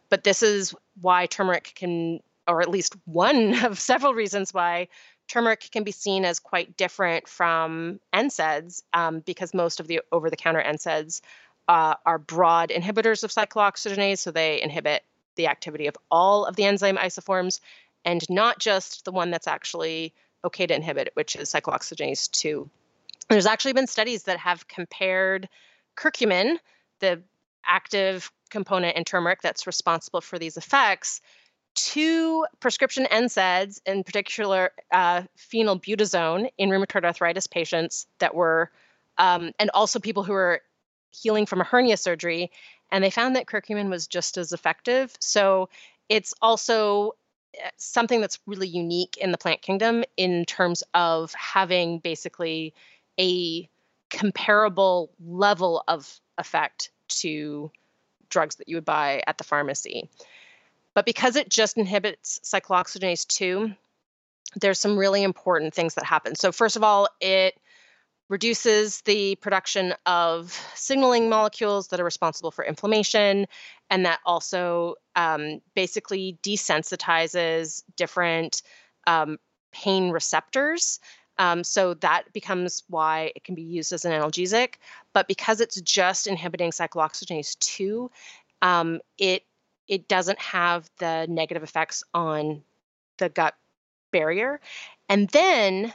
[0.09, 4.88] but this is why turmeric can or at least one of several reasons why
[5.28, 10.30] turmeric can be seen as quite different from NSAIDs um, because most of the over
[10.30, 11.20] the counter NSAIDs
[11.68, 15.02] uh, are broad inhibitors of cyclooxygenase, so they inhibit
[15.35, 17.61] the activity of all of the enzyme isoforms
[18.04, 22.70] and not just the one that's actually okay to inhibit, which is cyclooxygenase 2.
[23.28, 25.48] There's actually been studies that have compared
[25.96, 26.59] curcumin,
[27.00, 27.20] the
[27.64, 31.20] active component in turmeric that's responsible for these effects,
[31.76, 38.70] to prescription NSAIDs, in particular uh, phenylbutazone in rheumatoid arthritis patients that were,
[39.18, 40.62] um, and also people who were
[41.10, 42.50] healing from a hernia surgery,
[42.90, 45.14] and they found that curcumin was just as effective.
[45.20, 45.68] So
[46.08, 47.12] it's also
[47.62, 52.74] uh, something that's really unique in the plant kingdom in terms of having basically
[53.20, 53.68] a
[54.10, 57.70] comparable level of effect to
[58.28, 60.08] drugs that you would buy at the pharmacy.
[60.96, 63.70] But because it just inhibits cyclooxygenase 2,
[64.59, 66.35] there's some really important things that happen.
[66.35, 67.54] So, first of all, it
[68.30, 73.46] reduces the production of signaling molecules that are responsible for inflammation,
[73.90, 78.62] and that also um, basically desensitizes different
[79.06, 79.37] um,
[79.72, 80.98] pain receptors.
[81.37, 84.76] Um, so that becomes why it can be used as an analgesic.
[85.12, 88.11] But because it's just inhibiting cyclooxygenase 2,
[88.62, 89.42] um, it
[89.88, 92.62] it doesn't have the negative effects on
[93.18, 93.55] the gut
[94.12, 94.61] barrier.
[95.09, 95.92] And then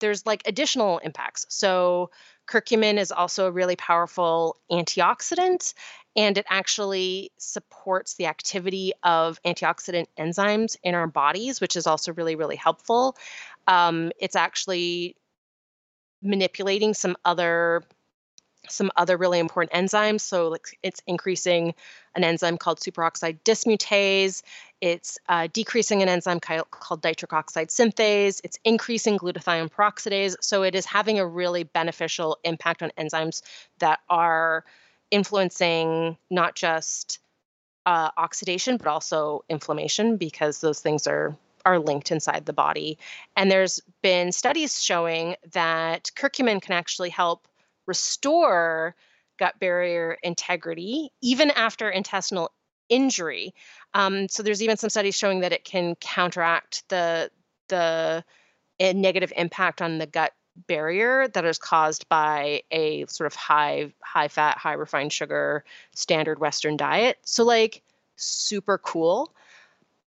[0.00, 1.46] there's like additional impacts.
[1.48, 2.10] So
[2.48, 5.74] curcumin is also a really powerful antioxidant
[6.16, 12.12] and it actually supports the activity of antioxidant enzymes in our bodies, which is also
[12.12, 13.16] really, really helpful.
[13.66, 15.16] Um, it's actually
[16.22, 17.82] manipulating some other
[18.68, 20.20] some other really important enzymes.
[20.20, 21.74] So, like it's increasing
[22.14, 24.42] an enzyme called superoxide dismutase.
[24.80, 28.40] It's uh, decreasing an enzyme called nitric oxide synthase.
[28.44, 30.36] It's increasing glutathione peroxidase.
[30.40, 33.42] So, it is having a really beneficial impact on enzymes
[33.78, 34.64] that are
[35.10, 37.18] influencing not just
[37.86, 41.36] uh, oxidation but also inflammation because those things are
[41.66, 42.98] are linked inside the body.
[43.36, 47.48] And there's been studies showing that curcumin can actually help
[47.86, 48.94] restore
[49.38, 52.50] gut barrier integrity even after intestinal
[52.88, 53.54] injury.
[53.94, 57.30] Um, so there's even some studies showing that it can counteract the
[57.68, 58.24] the
[58.78, 60.32] eh, negative impact on the gut
[60.68, 65.64] barrier that is caused by a sort of high high fat high refined sugar
[65.94, 67.82] standard western diet so like
[68.14, 69.34] super cool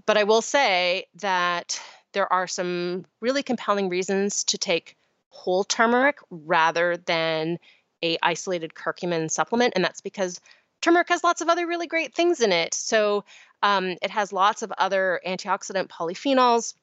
[0.05, 1.80] but i will say that
[2.11, 4.97] there are some really compelling reasons to take
[5.34, 7.57] whole turmeric rather than
[8.03, 10.39] a isolated curcumin supplement and that's because
[10.81, 13.25] turmeric has lots of other really great things in it so
[13.63, 16.75] um, it has lots of other antioxidant polyphenols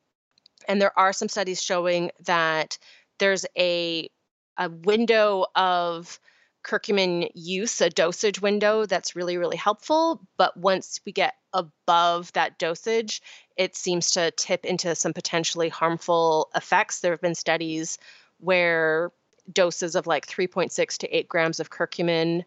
[0.67, 2.77] and there are some studies showing that
[3.19, 4.11] there's a
[4.59, 6.19] a window of
[6.63, 10.21] curcumin use, a dosage window that's really, really helpful.
[10.37, 13.23] But once we get above that dosage,
[13.57, 17.01] it seems to tip into some potentially harmful effects.
[17.01, 17.99] There have been studies
[18.41, 19.11] where
[19.53, 22.45] doses of like 3.6 to 8 grams of curcumin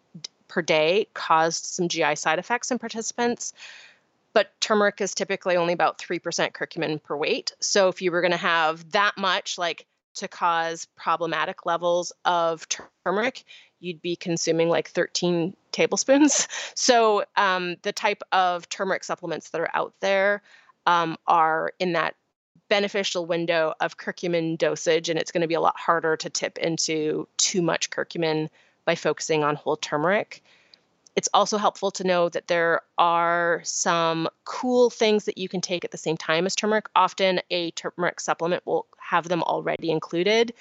[0.47, 3.53] per day caused some GI side effects in participants.
[4.33, 6.19] But turmeric is typically only about 3%
[6.53, 7.53] curcumin per weight.
[7.59, 9.85] So if you were going to have that much, like
[10.15, 13.43] to cause problematic levels of turmeric,
[13.79, 16.47] you'd be consuming like 13 tablespoons.
[16.75, 20.41] So um, the type of turmeric supplements that are out there
[20.85, 22.15] um, are in that
[22.69, 26.57] beneficial window of curcumin dosage, and it's going to be a lot harder to tip
[26.57, 28.49] into too much curcumin
[28.85, 30.43] by focusing on whole turmeric.
[31.15, 35.85] It's also helpful to know that there are some cool things that you can take
[35.85, 36.87] at the same time as turmeric.
[36.95, 40.53] Often, a turmeric supplement will have them already included,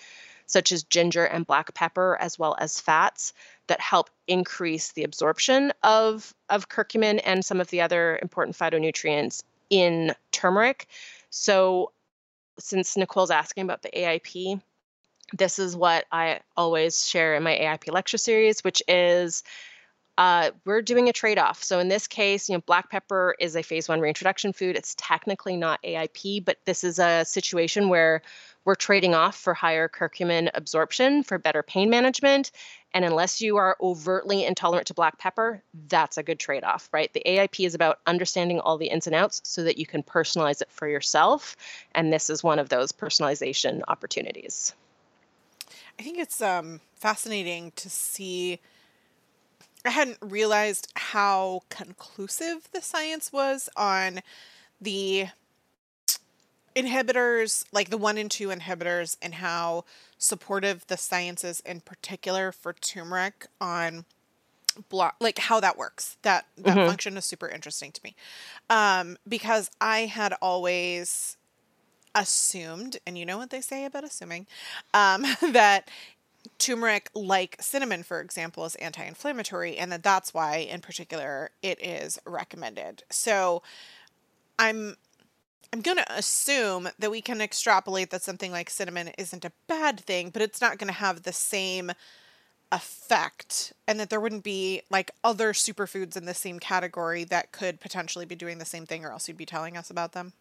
[0.46, 3.32] such as ginger and black pepper, as well as fats
[3.68, 9.42] that help increase the absorption of, of curcumin and some of the other important phytonutrients
[9.70, 10.86] in turmeric.
[11.32, 11.92] So,
[12.58, 14.60] since Nicole's asking about the AIP,
[15.32, 19.42] this is what I always share in my AIP lecture series, which is
[20.18, 21.64] uh, we're doing a trade-off.
[21.64, 24.76] So in this case, you know, black pepper is a phase one reintroduction food.
[24.76, 28.20] It's technically not AIP, but this is a situation where
[28.64, 32.50] we're trading off for higher curcumin absorption for better pain management.
[32.94, 37.12] And unless you are overtly intolerant to black pepper, that's a good trade off, right?
[37.12, 40.60] The AIP is about understanding all the ins and outs so that you can personalize
[40.60, 41.56] it for yourself.
[41.94, 44.74] And this is one of those personalization opportunities.
[45.98, 48.60] I think it's um, fascinating to see
[49.84, 54.20] I hadn't realized how conclusive the science was on
[54.80, 55.26] the
[56.74, 59.84] inhibitors, like the one and two inhibitors, and how
[60.18, 64.04] supportive the science is in particular for turmeric on
[64.88, 66.88] block like how that works that that mm-hmm.
[66.88, 68.16] function is super interesting to me
[68.70, 71.36] um because i had always
[72.14, 74.46] assumed and you know what they say about assuming
[74.94, 75.90] um that
[76.58, 81.84] turmeric, like cinnamon, for example, is anti inflammatory, and that that's why, in particular, it
[81.84, 83.02] is recommended.
[83.10, 83.62] So
[84.58, 84.96] I'm.
[85.72, 90.00] I'm going to assume that we can extrapolate that something like cinnamon isn't a bad
[90.00, 91.92] thing, but it's not going to have the same
[92.70, 97.80] effect and that there wouldn't be like other superfoods in the same category that could
[97.80, 100.32] potentially be doing the same thing or else you'd be telling us about them.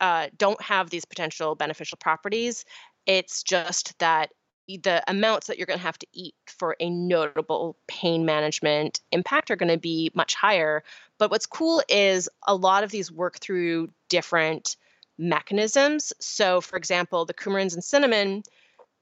[0.00, 2.64] uh, don't have these potential beneficial properties.
[3.06, 4.30] It's just that
[4.66, 9.50] the amounts that you're going to have to eat for a notable pain management impact
[9.50, 10.82] are going to be much higher.
[11.18, 14.76] But what's cool is a lot of these work through different
[15.18, 16.12] mechanisms.
[16.18, 18.42] So, for example, the coumarins and cinnamon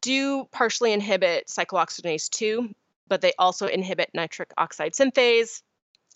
[0.01, 2.75] do partially inhibit cyclooxygenase 2,
[3.07, 5.63] but they also inhibit nitric oxide synthase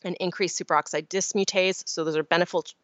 [0.04, 1.82] and increase superoxide dismutase.
[1.86, 2.22] So those are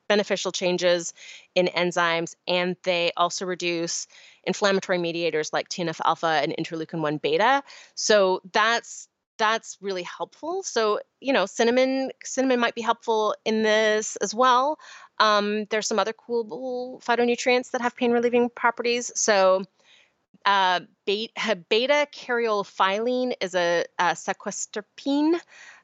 [0.09, 1.13] beneficial changes
[1.55, 4.07] in enzymes, and they also reduce
[4.45, 7.63] inflammatory mediators like TNF alpha and interleukin 1 beta.
[7.95, 9.09] So that's
[9.39, 10.63] that's really helpful.
[10.63, 14.79] So you know, cinnamon cinnamon might be helpful in this as well.
[15.19, 19.11] Um, there's some other cool phytonutrients that have pain relieving properties.
[19.15, 19.65] So
[20.45, 22.07] uh, beta, beta
[23.41, 24.17] is a, a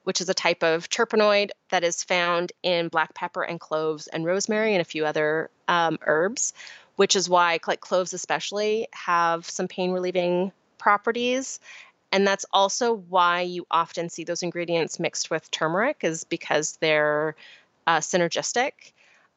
[0.09, 4.25] which is a type of terpenoid that is found in black pepper and cloves and
[4.25, 6.55] rosemary and a few other um, herbs,
[6.97, 11.61] which is why, like cloves especially, have some pain relieving properties.
[12.11, 17.37] And that's also why you often see those ingredients mixed with turmeric, is because they're
[17.87, 18.95] uh, synergistic.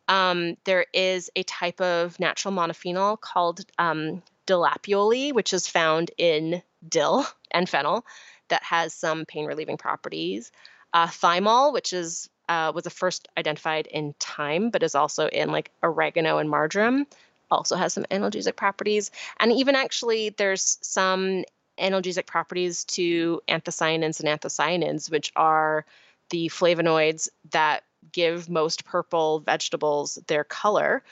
[0.08, 6.64] Um, there is a type of natural monophenol called um, dillapiole, which is found in
[6.88, 8.06] dill and fennel,
[8.52, 10.52] that has some pain relieving properties.
[10.94, 15.52] Uh, thymol, which is uh, was the first identified in thyme, but is also in
[15.52, 17.08] like oregano and marjoram,
[17.50, 19.10] also has some analgesic properties.
[19.40, 21.46] And even actually, there's some
[21.80, 25.86] analgesic properties to anthocyanins and anthocyanins, which are
[26.30, 31.04] the flavonoids that give most purple vegetables their color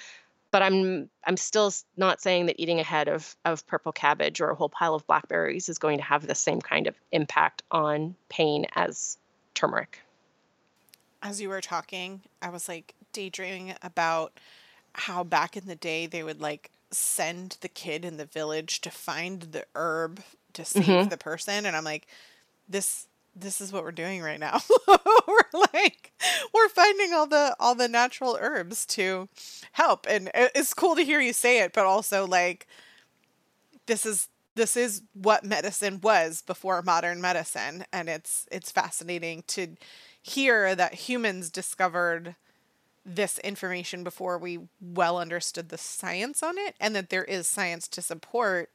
[0.51, 4.49] but I'm I'm still not saying that eating a head of of purple cabbage or
[4.49, 8.15] a whole pile of blackberries is going to have the same kind of impact on
[8.29, 9.17] pain as
[9.53, 9.99] turmeric.
[11.21, 14.39] As you were talking, I was like daydreaming about
[14.93, 18.89] how back in the day they would like send the kid in the village to
[18.89, 20.21] find the herb
[20.53, 21.09] to save mm-hmm.
[21.09, 22.07] the person and I'm like
[22.67, 24.59] this this is what we're doing right now.
[24.87, 26.11] we're like
[26.53, 29.29] we're finding all the all the natural herbs to
[29.73, 32.67] help and it's cool to hear you say it but also like
[33.85, 39.75] this is this is what medicine was before modern medicine and it's it's fascinating to
[40.21, 42.35] hear that humans discovered
[43.05, 47.87] this information before we well understood the science on it and that there is science
[47.87, 48.69] to support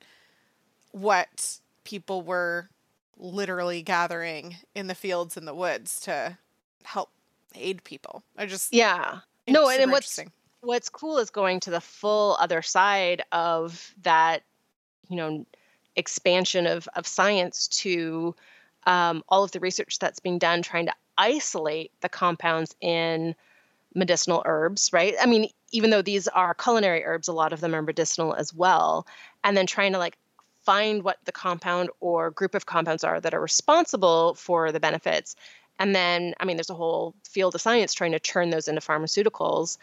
[0.93, 2.71] what people were
[3.17, 6.37] literally gathering in the fields and the woods to
[6.85, 7.11] help
[7.55, 8.23] aid people.
[8.37, 9.21] I just yeah.
[9.47, 10.19] No, and, and what's
[10.61, 14.43] what's cool is going to the full other side of that,
[15.09, 15.47] you know,
[15.97, 18.35] expansion of of science to
[18.87, 23.35] um, all of the research that's being done trying to isolate the compounds in
[23.95, 25.15] medicinal herbs, right?
[25.21, 28.53] I mean, even though these are culinary herbs, a lot of them are medicinal as
[28.53, 29.07] well.
[29.45, 30.17] And then trying to like
[30.65, 35.37] find what the compound or group of compounds are that are responsible for the benefits.
[35.79, 38.81] And then, I mean, there's a whole field of science trying to turn those into
[38.81, 39.79] pharmaceuticals.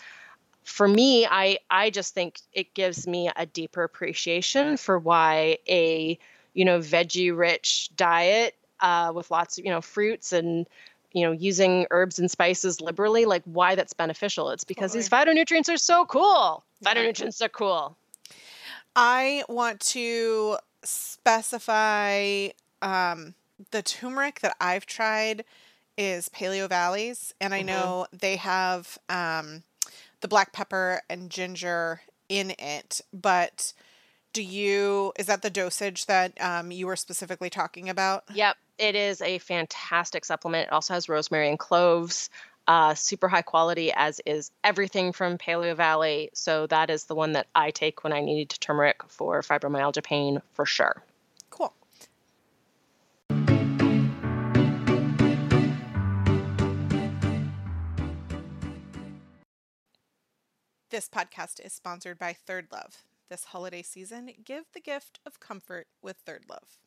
[0.63, 6.17] For me, I, I just think it gives me a deeper appreciation for why a,
[6.53, 10.67] you know, veggie rich diet uh, with lots of, you know, fruits and,
[11.11, 14.49] you know, using herbs and spices liberally, like why that's beneficial.
[14.51, 15.01] It's because totally.
[15.01, 16.63] these phytonutrients are so cool.
[16.85, 17.97] Phytonutrients are cool.
[18.95, 22.49] I want to specify
[22.81, 23.35] um,
[23.71, 25.45] the turmeric that I've tried
[25.97, 27.67] is Paleovalley's, and I mm-hmm.
[27.67, 29.63] know they have um,
[30.21, 33.01] the black pepper and ginger in it.
[33.13, 33.73] But
[34.33, 38.23] do you is that the dosage that um, you were specifically talking about?
[38.33, 40.67] Yep, it is a fantastic supplement.
[40.67, 42.29] It also has rosemary and cloves
[42.67, 46.29] uh, super high quality, as is everything from Paleovalley.
[46.33, 50.41] So that is the one that I take when I need turmeric for fibromyalgia pain
[50.53, 51.03] for sure.
[51.49, 51.73] Cool.
[60.89, 63.03] This podcast is sponsored by ThirdLove.
[63.29, 66.79] This holiday season, give the gift of comfort with ThirdLove.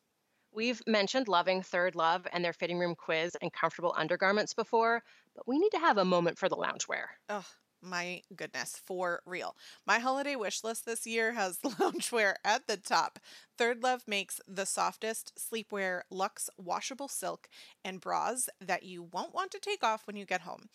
[0.54, 5.02] We've mentioned loving Third Love and their fitting room quiz and comfortable undergarments before,
[5.34, 7.08] but we need to have a moment for the loungewear.
[7.28, 7.46] Oh,
[7.82, 9.56] my goodness, for real.
[9.86, 13.18] My holiday wish list this year has loungewear at the top.
[13.58, 17.48] ThirdLove makes the softest sleepwear luxe washable silk
[17.84, 20.68] and bras that you won't want to take off when you get home.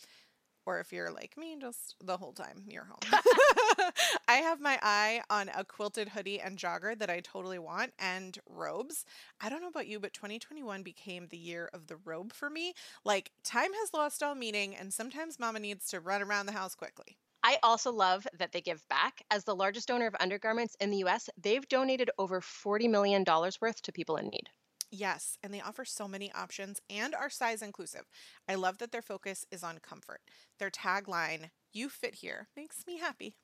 [0.66, 3.00] Or if you're like me, just the whole time you're home.
[4.28, 8.38] I have my eye on a quilted hoodie and jogger that I totally want and
[8.48, 9.06] robes.
[9.42, 12.74] I don't know about you, but 2021 became the year of the robe for me.
[13.04, 16.76] Like, time has lost all meaning, and sometimes mama needs to run around the house
[16.76, 17.18] quickly.
[17.42, 19.22] I also love that they give back.
[19.32, 23.24] As the largest donor of undergarments in the US, they've donated over $40 million
[23.62, 24.50] worth to people in need.
[24.92, 28.06] Yes, and they offer so many options and are size inclusive.
[28.48, 30.22] I love that their focus is on comfort.
[30.58, 33.36] Their tagline, You fit here, makes me happy.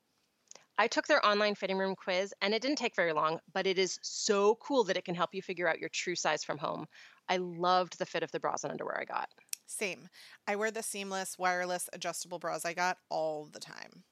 [0.78, 3.80] I took their online fitting room quiz and it didn't take very long, but it
[3.80, 6.86] is so cool that it can help you figure out your true size from home.
[7.30, 9.30] I loved the fit of the bras and underwear I got.
[9.68, 10.10] Same.
[10.48, 14.04] I wear the seamless, wireless, adjustable bras I got all the time.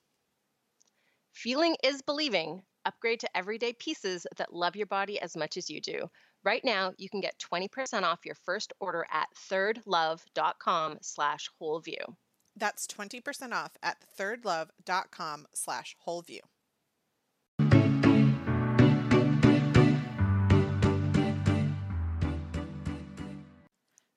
[1.33, 2.63] Feeling is believing.
[2.85, 6.09] Upgrade to everyday pieces that love your body as much as you do.
[6.43, 12.15] Right now, you can get 20% off your first order at thirdlove.com slash wholeview.
[12.57, 16.39] That's 20% off at thirdlove.com slash wholeview.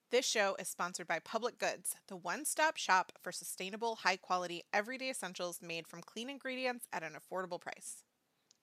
[0.09, 4.63] This show is sponsored by Public Goods, the one stop shop for sustainable, high quality,
[4.73, 8.03] everyday essentials made from clean ingredients at an affordable price.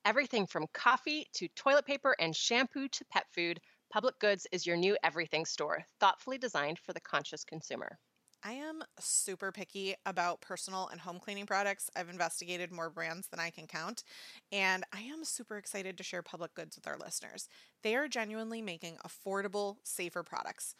[0.06, 3.58] Everything from coffee to toilet paper and shampoo to pet food,
[3.90, 7.98] Public Goods is your new everything store, thoughtfully designed for the conscious consumer.
[8.42, 11.88] I am super picky about personal and home cleaning products.
[11.96, 14.04] I've investigated more brands than I can count,
[14.52, 17.48] and I am super excited to share public goods with our listeners.
[17.82, 20.74] They are genuinely making affordable, safer products.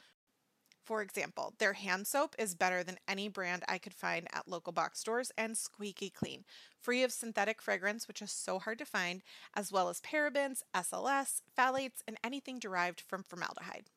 [0.85, 4.73] For example, their hand soap is better than any brand I could find at local
[4.73, 6.45] box stores and squeaky clean,
[6.79, 9.23] free of synthetic fragrance, which is so hard to find,
[9.55, 13.91] as well as parabens, SLS, phthalates, and anything derived from formaldehyde.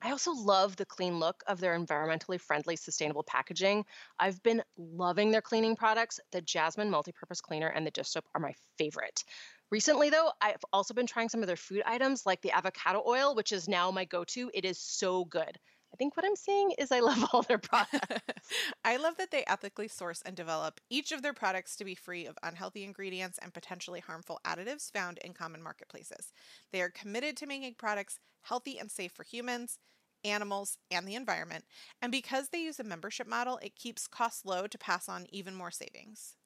[0.00, 3.84] I also love the clean look of their environmentally friendly, sustainable packaging.
[4.18, 6.20] I've been loving their cleaning products.
[6.30, 9.24] The Jasmine multi-purpose cleaner and the dish soap are my favorite.
[9.70, 13.34] Recently, though, I've also been trying some of their food items like the avocado oil,
[13.34, 14.50] which is now my go to.
[14.54, 15.58] It is so good.
[15.92, 18.22] I think what I'm saying is I love all their products.
[18.84, 22.26] I love that they ethically source and develop each of their products to be free
[22.26, 26.32] of unhealthy ingredients and potentially harmful additives found in common marketplaces.
[26.72, 29.78] They are committed to making products healthy and safe for humans,
[30.24, 31.64] animals, and the environment.
[32.02, 35.54] And because they use a membership model, it keeps costs low to pass on even
[35.54, 36.36] more savings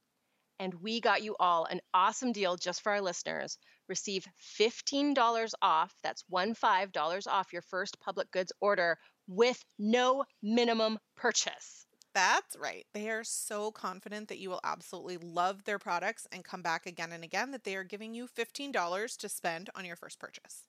[0.62, 3.59] and we got you all an awesome deal just for our listeners.
[3.88, 4.24] Receive
[4.61, 11.86] $15 off, that's one $5 off your first public goods order with no minimum purchase.
[12.14, 12.84] That's right.
[12.92, 17.12] They are so confident that you will absolutely love their products and come back again
[17.12, 20.66] and again that they are giving you $15 to spend on your first purchase.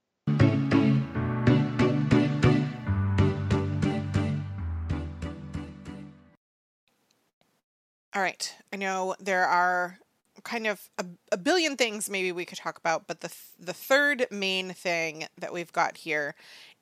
[8.18, 8.52] All right.
[8.74, 10.00] I know there are
[10.42, 13.76] kind of a, a, billion things maybe we could talk about, but the th- the
[13.76, 16.34] third main thing that we've got here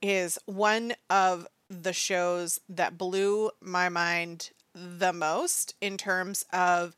[0.01, 6.95] is one of the shows that blew my mind the most in terms of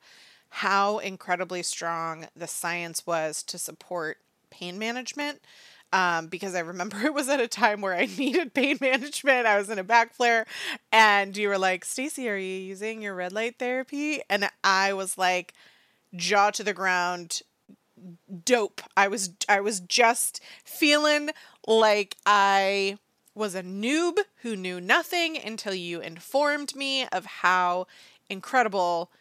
[0.50, 4.20] how incredibly strong the science was to support
[4.52, 5.42] pain management
[5.94, 9.46] um, because I remember it was at a time where I needed pain management.
[9.46, 10.46] I was in a back flare,
[10.92, 15.18] and you were like, "Stacy, are you using your red light therapy?" And I was
[15.18, 15.54] like,
[16.16, 17.42] jaw to the ground,
[18.46, 18.82] dope.
[18.96, 21.30] I was I was just feeling
[21.68, 22.98] like I
[23.36, 27.88] was a noob who knew nothing until you informed me of how
[28.30, 29.12] incredible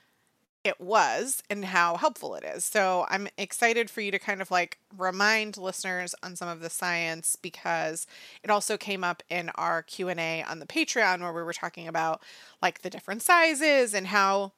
[0.66, 2.64] it was and how helpful it is.
[2.64, 6.70] So I'm excited for you to kind of like remind listeners on some of the
[6.70, 8.06] science because
[8.42, 12.22] it also came up in our Q&A on the Patreon where we were talking about
[12.60, 14.52] like the different sizes and how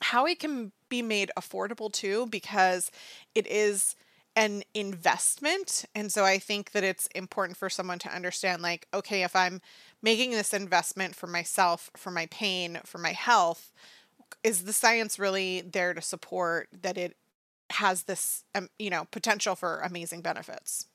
[0.00, 2.90] how it can be made affordable too because
[3.34, 3.94] it is
[4.36, 9.22] an investment and so i think that it's important for someone to understand like okay
[9.22, 9.60] if i'm
[10.02, 13.72] making this investment for myself for my pain for my health
[14.44, 17.16] is the science really there to support that it
[17.70, 20.86] has this um, you know potential for amazing benefits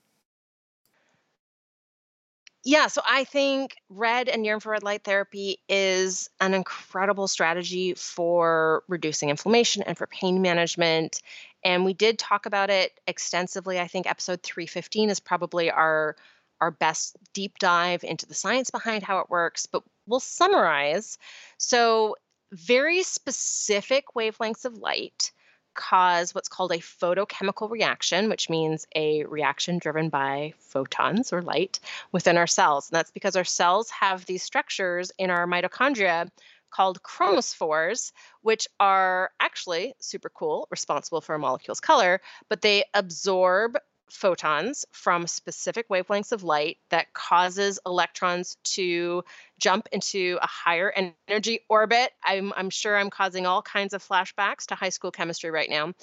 [2.66, 8.84] yeah, so I think red and near infrared light therapy is an incredible strategy for
[8.89, 11.22] reducing inflammation and for pain management.
[11.64, 13.80] And we did talk about it extensively.
[13.80, 16.16] I think episode 315 is probably our
[16.62, 21.18] our best deep dive into the science behind how it works, but we'll summarize.
[21.58, 22.18] So,
[22.52, 25.32] very specific wavelengths of light
[25.76, 31.80] cause what's called a photochemical reaction, which means a reaction driven by photons or light
[32.12, 32.89] within our cells.
[32.89, 36.30] And that's because our cells have these structures in our mitochondria
[36.70, 43.78] called chromophores, which are actually super cool, responsible for a molecule's color, but they absorb
[44.12, 49.24] photons from specific wavelengths of light that causes electrons to
[49.60, 50.93] jump into a higher
[51.28, 52.12] energy orbit.
[52.24, 55.93] I'm, I'm sure I'm causing all kinds of flashbacks to high school chemistry right now.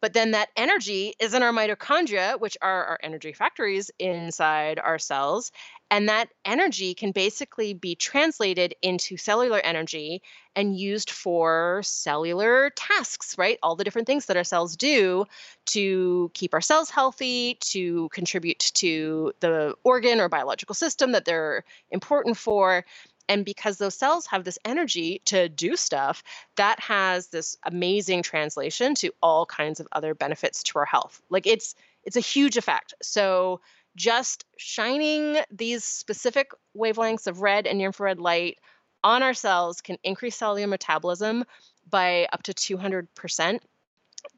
[0.00, 4.98] But then that energy is in our mitochondria, which are our energy factories inside our
[4.98, 5.52] cells.
[5.90, 10.22] And that energy can basically be translated into cellular energy
[10.54, 13.58] and used for cellular tasks, right?
[13.62, 15.26] All the different things that our cells do
[15.66, 21.64] to keep our cells healthy, to contribute to the organ or biological system that they're
[21.90, 22.84] important for.
[23.28, 26.22] And because those cells have this energy to do stuff,
[26.56, 31.20] that has this amazing translation to all kinds of other benefits to our health.
[31.30, 32.94] Like it's it's a huge effect.
[33.02, 33.60] So
[33.96, 38.58] just shining these specific wavelengths of red and infrared light
[39.02, 41.44] on our cells can increase cellular metabolism
[41.88, 43.58] by up to 200%.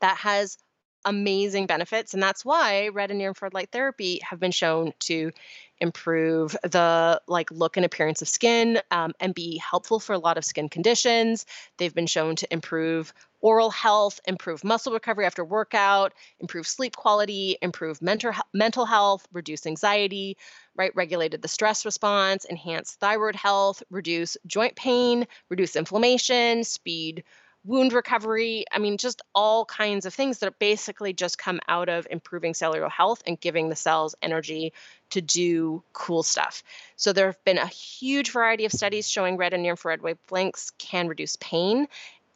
[0.00, 0.58] That has
[1.04, 2.14] amazing benefits.
[2.14, 5.32] And that's why red and near infrared light therapy have been shown to
[5.78, 10.38] improve the like look and appearance of skin um, and be helpful for a lot
[10.38, 11.44] of skin conditions.
[11.76, 17.56] They've been shown to improve oral health, improve muscle recovery after workout, improve sleep quality,
[17.60, 20.36] improve mental mental health, reduce anxiety,
[20.76, 20.92] right?
[20.94, 27.24] Regulated the stress response, enhance thyroid health, reduce joint pain, reduce inflammation, speed
[27.64, 28.64] wound recovery.
[28.72, 32.88] I mean, just all kinds of things that basically just come out of improving cellular
[32.88, 34.72] health and giving the cells energy
[35.10, 36.62] to do cool stuff.
[36.96, 40.72] So, there have been a huge variety of studies showing red and near infrared wavelengths
[40.78, 41.86] can reduce pain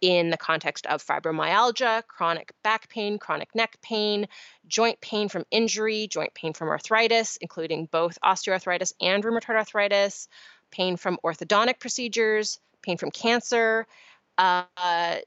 [0.00, 4.28] in the context of fibromyalgia, chronic back pain, chronic neck pain,
[4.68, 10.28] joint pain from injury, joint pain from arthritis, including both osteoarthritis and rheumatoid arthritis,
[10.70, 13.86] pain from orthodontic procedures, pain from cancer,
[14.38, 14.64] uh,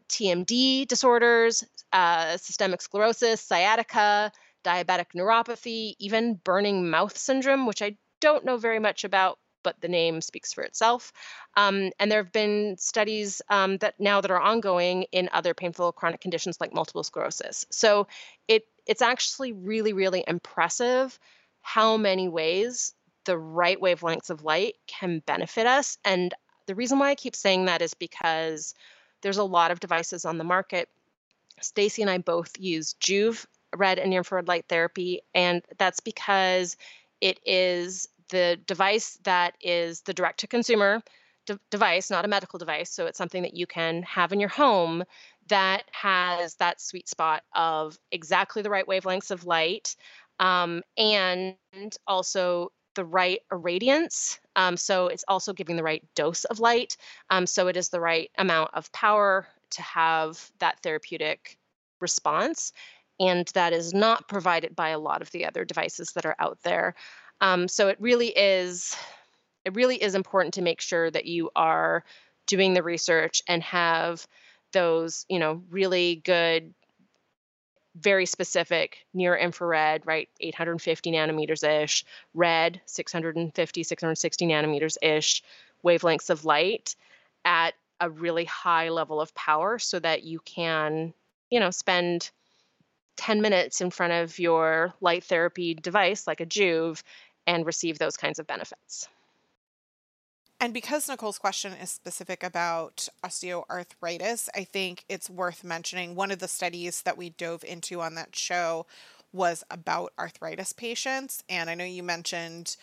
[0.09, 4.31] TMD disorders, uh, systemic sclerosis, sciatica,
[4.63, 9.87] diabetic neuropathy, even burning mouth syndrome, which I don't know very much about, but the
[9.87, 11.11] name speaks for itself.
[11.55, 15.91] Um, and there have been studies um, that now that are ongoing in other painful
[15.91, 17.65] chronic conditions like multiple sclerosis.
[17.71, 18.07] So
[18.47, 21.19] it it's actually really really impressive
[21.61, 22.93] how many ways
[23.25, 25.97] the right wavelengths of light can benefit us.
[26.05, 26.33] And
[26.65, 28.73] the reason why I keep saying that is because
[29.21, 30.89] there's a lot of devices on the market.
[31.61, 33.45] Stacy and I both use Joovv
[33.75, 36.77] red and infrared light therapy, and that's because
[37.21, 41.01] it is the device that is the direct to consumer
[41.45, 42.91] de- device, not a medical device.
[42.91, 45.03] So it's something that you can have in your home
[45.47, 49.95] that has that sweet spot of exactly the right wavelengths of light
[50.39, 51.55] um, and
[52.07, 54.39] also the right irradiance.
[54.57, 56.97] Um, so it's also giving the right dose of light.
[57.29, 61.57] Um, so it is the right amount of power to have that therapeutic
[62.01, 62.73] response.
[63.17, 66.57] And that is not provided by a lot of the other devices that are out
[66.63, 66.93] there.
[67.39, 68.97] Um, so it really is
[69.63, 72.03] it really is important to make sure that you are
[72.47, 74.27] doing the research and have
[74.73, 76.73] those you know really good
[77.95, 80.29] very specific near infrared, right?
[80.39, 85.43] 850 nanometers ish, red, 650, 660 nanometers ish
[85.83, 86.95] wavelengths of light
[87.45, 91.13] at a really high level of power so that you can,
[91.49, 92.29] you know, spend
[93.17, 97.03] 10 minutes in front of your light therapy device like a Joovv
[97.45, 99.09] and receive those kinds of benefits.
[100.59, 106.39] And because Nicole's question is specific about osteoarthritis, I think it's worth mentioning one of
[106.39, 108.85] the studies that we dove into on that show
[109.31, 111.43] was about arthritis patients.
[111.47, 112.75] And I know you mentioned,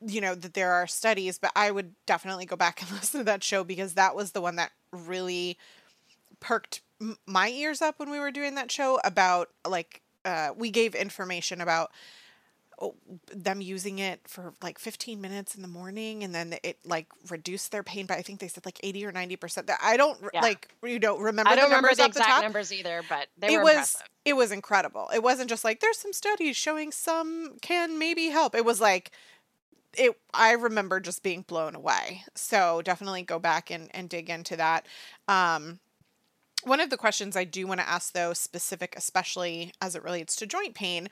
[0.00, 3.24] you know, that there are studies, but I would definitely go back and listen to
[3.24, 5.58] that show because that was the one that really
[6.40, 6.80] perked
[7.26, 11.60] my ears up when we were doing that show about like, uh, we gave information
[11.60, 11.90] about
[13.34, 17.72] them using it for like 15 minutes in the morning and then it like reduced
[17.72, 19.66] their pain by I think they said like 80 or 90%.
[19.66, 20.42] That I don't yeah.
[20.42, 23.54] like you don't remember I don't the remember the exact the numbers either, but they
[23.54, 24.08] it were was impressive.
[24.24, 25.10] it was incredible.
[25.12, 28.54] It wasn't just like there's some studies showing some can maybe help.
[28.54, 29.10] It was like
[29.96, 32.22] it I remember just being blown away.
[32.36, 34.86] So definitely go back and and dig into that.
[35.26, 35.80] Um
[36.64, 40.36] one of the questions I do want to ask though specific especially as it relates
[40.36, 41.08] to joint pain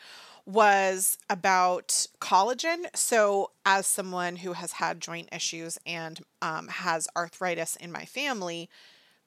[0.47, 2.85] was about collagen.
[2.95, 8.71] So, as someone who has had joint issues and um, has arthritis in my family,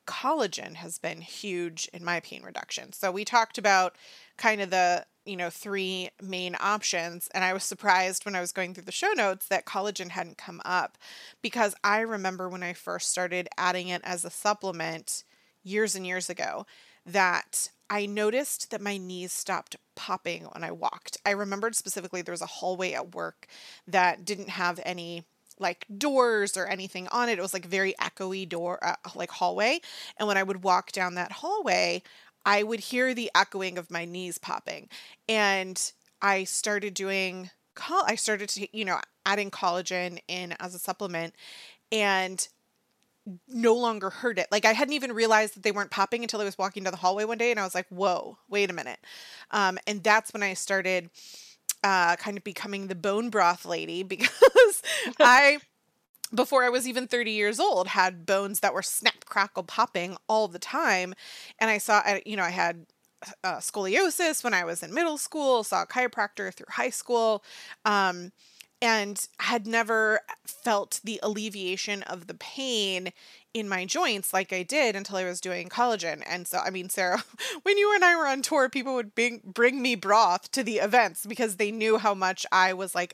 [0.07, 2.93] collagen has been huge in my pain reduction.
[2.93, 3.95] So, we talked about
[4.37, 8.51] kind of the you know three main options and i was surprised when i was
[8.51, 10.97] going through the show notes that collagen hadn't come up
[11.41, 15.23] because i remember when i first started adding it as a supplement
[15.61, 16.65] years and years ago
[17.05, 21.17] that I noticed that my knees stopped popping when I walked.
[21.25, 23.47] I remembered specifically there was a hallway at work
[23.87, 25.25] that didn't have any
[25.59, 27.37] like doors or anything on it.
[27.37, 29.81] It was like very echoey door, uh, like hallway.
[30.17, 32.01] And when I would walk down that hallway,
[32.45, 34.87] I would hear the echoing of my knees popping.
[35.27, 35.91] And
[36.21, 37.49] I started doing,
[37.89, 41.35] I started to, you know, adding collagen in as a supplement.
[41.91, 42.47] And
[43.47, 44.47] no longer heard it.
[44.51, 46.97] Like I hadn't even realized that they weren't popping until I was walking down the
[46.97, 48.99] hallway one day and I was like, whoa, wait a minute.
[49.51, 51.09] Um, and that's when I started
[51.83, 54.81] uh, kind of becoming the bone broth lady because
[55.19, 55.59] I,
[56.33, 60.47] before I was even 30 years old, had bones that were snap, crackle, popping all
[60.47, 61.13] the time.
[61.59, 62.85] And I saw, you know, I had
[63.43, 67.43] uh, scoliosis when I was in middle school, saw a chiropractor through high school.
[67.85, 68.31] Um,
[68.81, 73.11] and had never felt the alleviation of the pain
[73.53, 76.23] in my joints like I did until I was doing collagen.
[76.25, 77.23] And so, I mean, Sarah,
[77.63, 80.77] when you and I were on tour, people would bring, bring me broth to the
[80.77, 83.13] events because they knew how much I was like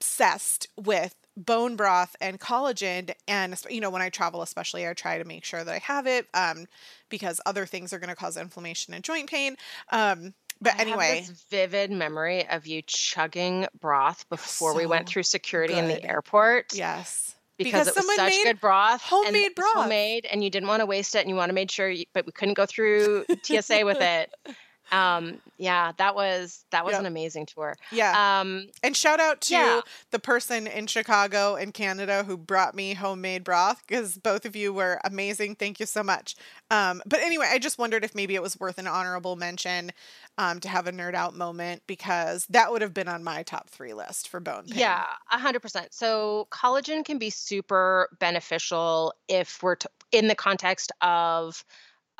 [0.00, 3.12] obsessed with bone broth and collagen.
[3.28, 6.06] And, you know, when I travel, especially, I try to make sure that I have
[6.06, 6.66] it um,
[7.08, 9.56] because other things are going to cause inflammation and joint pain.
[9.90, 15.22] Um, but I anyway, this vivid memory of you chugging broth before we went through
[15.22, 17.34] security in the airport yes.
[17.56, 19.74] because, it was such made good broth, homemade was broth.
[19.74, 22.04] homemade, and you didn't want to waste it, and you want to make sure, you,
[22.12, 24.30] but we couldn't go through TSA with it.
[24.92, 27.00] Um, yeah, that was that was Yep.
[27.00, 27.76] an amazing tour.
[27.92, 28.40] Yeah.
[28.40, 29.80] Um, And shout out to Yeah.
[30.10, 34.72] the person in Chicago and Canada who brought me homemade broth because both of you
[34.72, 35.54] were amazing.
[35.56, 36.34] Thank you so much.
[36.70, 39.92] Um, but anyway, I just wondered if maybe it was worth an honorable mention
[40.38, 43.68] um, to have a nerd out moment because that would have been on my top
[43.70, 44.78] three list for bone pain.
[44.78, 45.92] Yeah, a hundred percent.
[45.92, 51.64] So collagen can be super beneficial if we're t- in the context of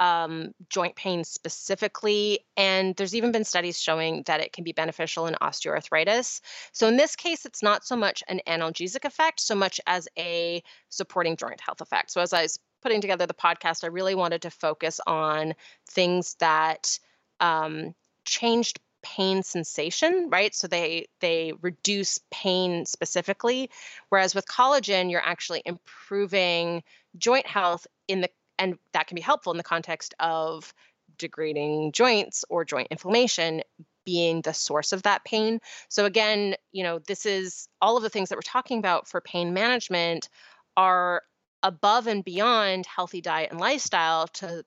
[0.01, 5.27] um, joint pain specifically, and there's even been studies showing that it can be beneficial
[5.27, 6.41] in osteoarthritis.
[6.73, 10.63] So in this case, it's not so much an analgesic effect, so much as a
[10.89, 12.11] supporting joint health effect.
[12.11, 15.55] So as I was putting together the podcast, I really wanted to focus on
[15.87, 16.99] things that
[17.39, 17.95] um,
[18.25, 23.71] changed pain sensation right so they they reduce pain specifically
[24.11, 26.83] whereas with collagen you're actually improving
[27.17, 28.29] joint health in the
[28.61, 30.73] and that can be helpful in the context of
[31.19, 33.63] degrading joints or joint inflammation
[34.07, 35.59] being the source of that pain.
[35.89, 39.21] So again you know this is all of the things that we're talking about for
[39.21, 40.29] pain management
[40.77, 41.23] are
[41.63, 44.65] above and beyond healthy diet and lifestyle to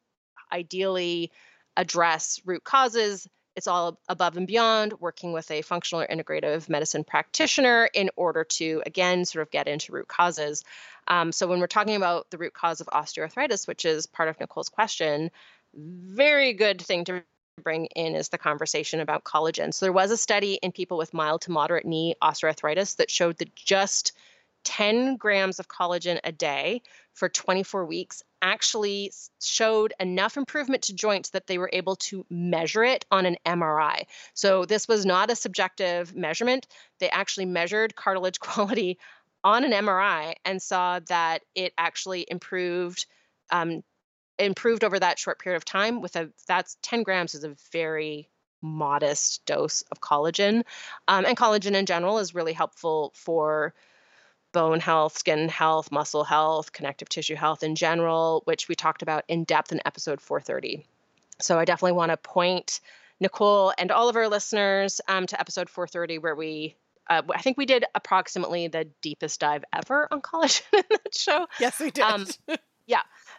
[0.52, 1.32] ideally
[1.76, 7.04] address root causes it's all above and beyond working with a functional or integrative medicine
[7.04, 10.64] practitioner in order to again sort of get into root causes.
[11.08, 14.40] Um, so when we're talking about the root cause of osteoarthritis which is part of
[14.40, 15.32] nicole's question
[15.76, 17.24] very good thing to
[17.62, 19.74] bring in is the conversation about collagen.
[19.74, 23.38] So there was a study in people with mild to moderate knee osteoarthritis that showed
[23.38, 24.14] that just
[24.64, 26.82] 10 grams of collagen a day
[27.14, 29.12] for 24 weeks actually
[29.42, 34.06] showed enough improvement to joints that they were able to measure it on an MRI.
[34.34, 36.68] So this was not a subjective measurement.
[37.00, 39.00] They actually measured cartilage quality
[39.44, 43.06] on an MRI and saw that it actually improved
[43.52, 43.84] um,
[44.40, 48.30] improved over that short period of time with a that's 10 grams is a very
[48.62, 50.64] modest dose of collagen
[51.08, 53.74] um, and collagen in general is really helpful for
[54.54, 59.26] bone health, skin health, muscle health, connective tissue health in general, which we talked about
[59.28, 60.86] in depth in episode 430.
[61.42, 62.80] So I definitely want to point
[63.20, 66.76] Nicole and all of our listeners um, to episode 430, where we,
[67.10, 71.48] uh, I think we did approximately the deepest dive ever on collagen in that show.
[71.60, 72.04] Yes, we did.
[72.04, 72.28] Um,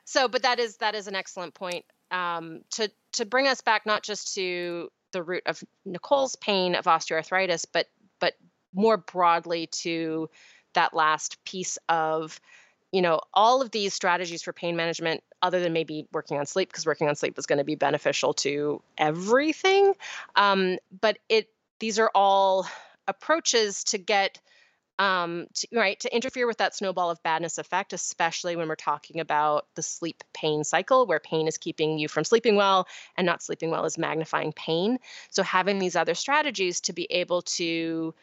[0.05, 3.87] So, but that is that is an excellent point um, to to bring us back
[3.87, 7.87] not just to the root of Nicole's pain of osteoarthritis, but
[8.21, 8.35] but
[8.75, 10.29] more broadly to
[10.75, 12.41] that last piece of
[12.93, 16.69] you know all of these strategies for pain management other than maybe working on sleep
[16.69, 19.95] because working on sleep is going to be beneficial to everything
[20.37, 21.49] um, but it
[21.81, 22.67] these are all
[23.09, 24.41] approaches to get
[24.99, 29.21] um, to, right, to interfere with that snowball of badness effect, especially when we're talking
[29.21, 33.43] about the sleep pain cycle, where pain is keeping you from sleeping well and not
[33.43, 34.99] sleeping well is magnifying pain.
[35.31, 38.15] So having these other strategies to be able to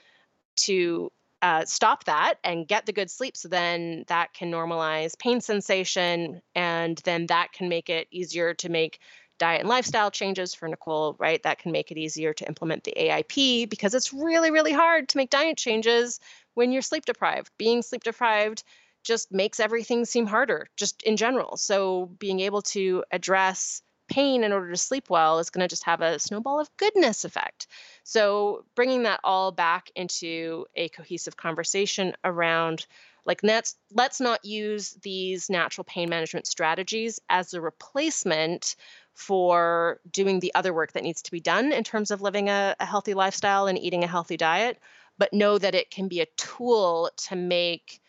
[0.58, 1.12] to
[1.42, 6.42] uh, stop that and get the good sleep so then that can normalize pain sensation
[6.56, 9.00] and then that can make it easier to make
[9.40, 11.42] diet and lifestyle changes for Nicole, right?
[11.42, 15.18] That can make it easier to implement the AIP because it's really, really hard to
[15.18, 16.20] make diet changes
[16.54, 17.50] when you're sleep deprived.
[17.58, 18.64] Being sleep deprived
[19.04, 21.58] just makes everything seem harder, just in general.
[21.58, 23.82] So, being able to address
[24.12, 27.24] pain in order to sleep well is going to just have a snowball of goodness
[27.24, 27.68] effect.
[28.04, 32.86] So, bringing that all back into a cohesive conversation around
[33.26, 38.76] like let's let's not use these natural pain management strategies as a replacement
[39.14, 42.76] for doing the other work that needs to be done in terms of living a,
[42.80, 44.80] a healthy lifestyle and eating a healthy diet
[45.18, 48.02] but know that it can be a tool to make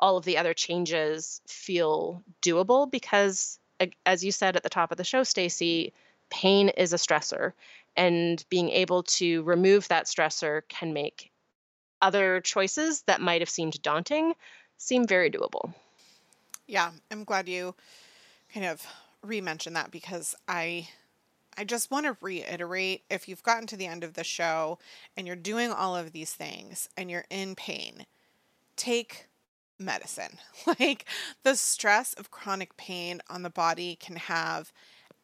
[0.00, 3.60] all of the other changes feel doable because
[4.06, 5.92] as you said at the top of the show Stacy
[6.30, 7.52] pain is a stressor
[7.96, 11.30] and being able to remove that stressor can make
[12.00, 14.34] other choices that might have seemed daunting
[14.78, 15.74] seem very doable.
[16.66, 17.74] Yeah, I'm glad you
[18.54, 18.86] kind of
[19.22, 20.88] re-mentioned that because I
[21.56, 24.78] I just want to reiterate if you've gotten to the end of the show
[25.16, 28.06] and you're doing all of these things and you're in pain,
[28.76, 29.26] take
[29.80, 30.38] medicine.
[30.78, 31.06] Like
[31.42, 34.72] the stress of chronic pain on the body can have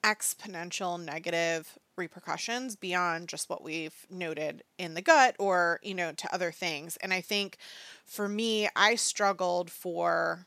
[0.02, 6.34] exponential negative repercussions beyond just what we've noted in the gut or, you know, to
[6.34, 6.96] other things.
[6.98, 7.58] And I think
[8.04, 10.46] for me, I struggled for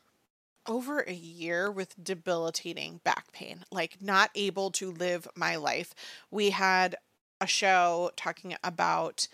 [0.66, 5.94] over a year with debilitating back pain, like not able to live my life.
[6.30, 6.96] We had
[7.40, 9.28] a show talking about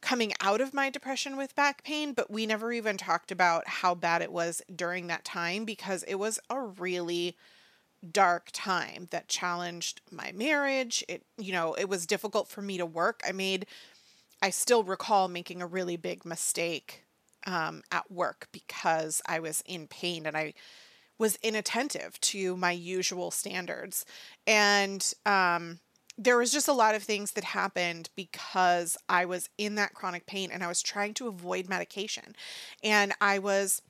[0.00, 3.94] coming out of my depression with back pain, but we never even talked about how
[3.94, 7.36] bad it was during that time because it was a really
[8.10, 11.04] dark time that challenged my marriage.
[11.08, 13.20] It, you know, it was difficult for me to work.
[13.26, 13.66] I made,
[14.40, 17.04] I still recall making a really big mistake
[17.46, 20.54] um, at work because I was in pain and I
[21.18, 24.06] was inattentive to my usual standards.
[24.46, 25.80] And um,
[26.20, 30.26] there was just a lot of things that happened because I was in that chronic
[30.26, 32.34] pain and I was trying to avoid medication.
[32.84, 33.80] And I was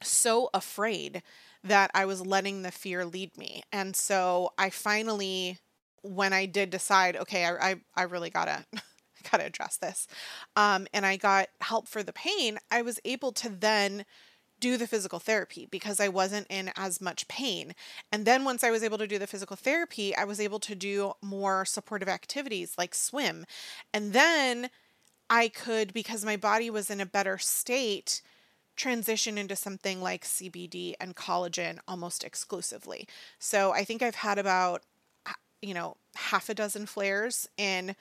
[0.00, 1.24] so afraid
[1.64, 3.64] that I was letting the fear lead me.
[3.72, 5.58] And so I finally,
[6.02, 8.64] when I did decide, okay, I, I, I really gotta
[9.30, 10.06] got to address this.
[10.54, 12.58] Um, and I got help for the pain.
[12.70, 14.04] I was able to then
[14.60, 17.74] do the physical therapy because I wasn't in as much pain.
[18.10, 20.74] And then once I was able to do the physical therapy, I was able to
[20.74, 23.44] do more supportive activities like swim.
[23.92, 24.70] And then
[25.28, 28.22] I could, because my body was in a better state,
[28.76, 33.08] transition into something like CBD and collagen almost exclusively.
[33.38, 34.82] So I think I've had about,
[35.62, 37.96] you know, half a dozen flares in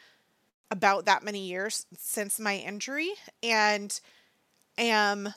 [0.72, 4.00] about that many years since my injury and
[4.78, 5.34] am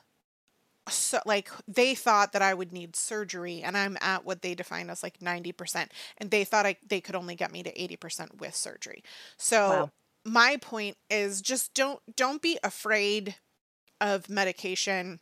[0.89, 4.91] so like they thought that I would need surgery and I'm at what they define
[4.91, 8.55] as like 90% and they thought I they could only get me to 80% with
[8.55, 9.03] surgery.
[9.36, 9.91] So wow.
[10.24, 13.36] my point is just don't don't be afraid
[14.01, 15.20] of medication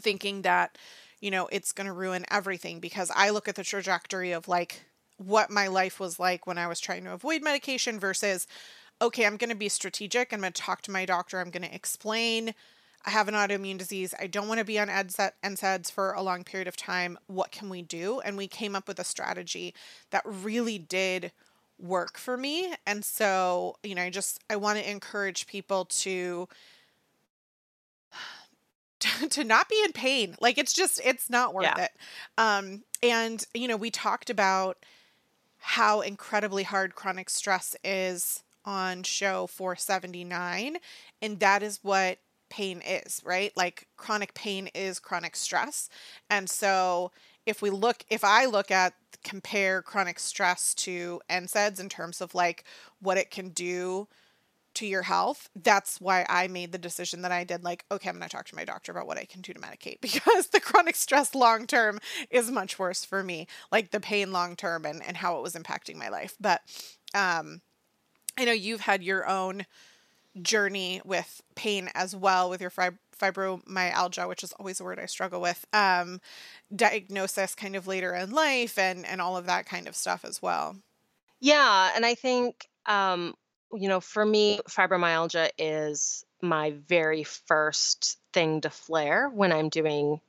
[0.00, 0.78] thinking that
[1.20, 4.84] you know it's going to ruin everything because I look at the trajectory of like
[5.18, 8.46] what my life was like when I was trying to avoid medication versus
[9.00, 10.32] okay, I'm going to be strategic.
[10.32, 11.40] I'm going to talk to my doctor.
[11.40, 12.54] I'm going to explain
[13.04, 14.14] I have an autoimmune disease.
[14.18, 17.18] I don't want to be on NSAIDs for a long period of time.
[17.26, 18.20] What can we do?
[18.20, 19.74] And we came up with a strategy
[20.10, 21.32] that really did
[21.78, 22.74] work for me.
[22.86, 26.48] And so, you know, I just I want to encourage people to
[29.30, 30.36] to not be in pain.
[30.40, 31.84] Like it's just it's not worth yeah.
[31.84, 31.90] it.
[32.38, 34.78] Um and you know, we talked about
[35.58, 40.76] how incredibly hard chronic stress is on show 479
[41.20, 42.18] and that is what
[42.52, 43.52] pain is right?
[43.56, 45.88] Like chronic pain is chronic stress.
[46.28, 47.10] And so
[47.46, 48.94] if we look if i look at
[49.24, 52.64] compare chronic stress to NSAIDs in terms of like
[53.00, 54.08] what it can do
[54.74, 58.16] to your health that's why i made the decision that i did like okay i'm
[58.16, 60.60] going to talk to my doctor about what i can do to medicate because the
[60.60, 61.98] chronic stress long term
[62.30, 65.54] is much worse for me like the pain long term and, and how it was
[65.54, 66.34] impacting my life.
[66.40, 66.62] But
[67.14, 67.60] um
[68.38, 69.66] I know you've had your own
[70.40, 75.06] journey with pain as well with your fib- fibromyalgia, which is always a word I
[75.06, 75.64] struggle with.
[75.72, 76.20] Um,
[76.74, 80.40] diagnosis kind of later in life and and all of that kind of stuff as
[80.40, 80.76] well.
[81.40, 83.34] Yeah, and I think um,
[83.72, 90.20] you know, for me, fibromyalgia is my very first thing to flare when I'm doing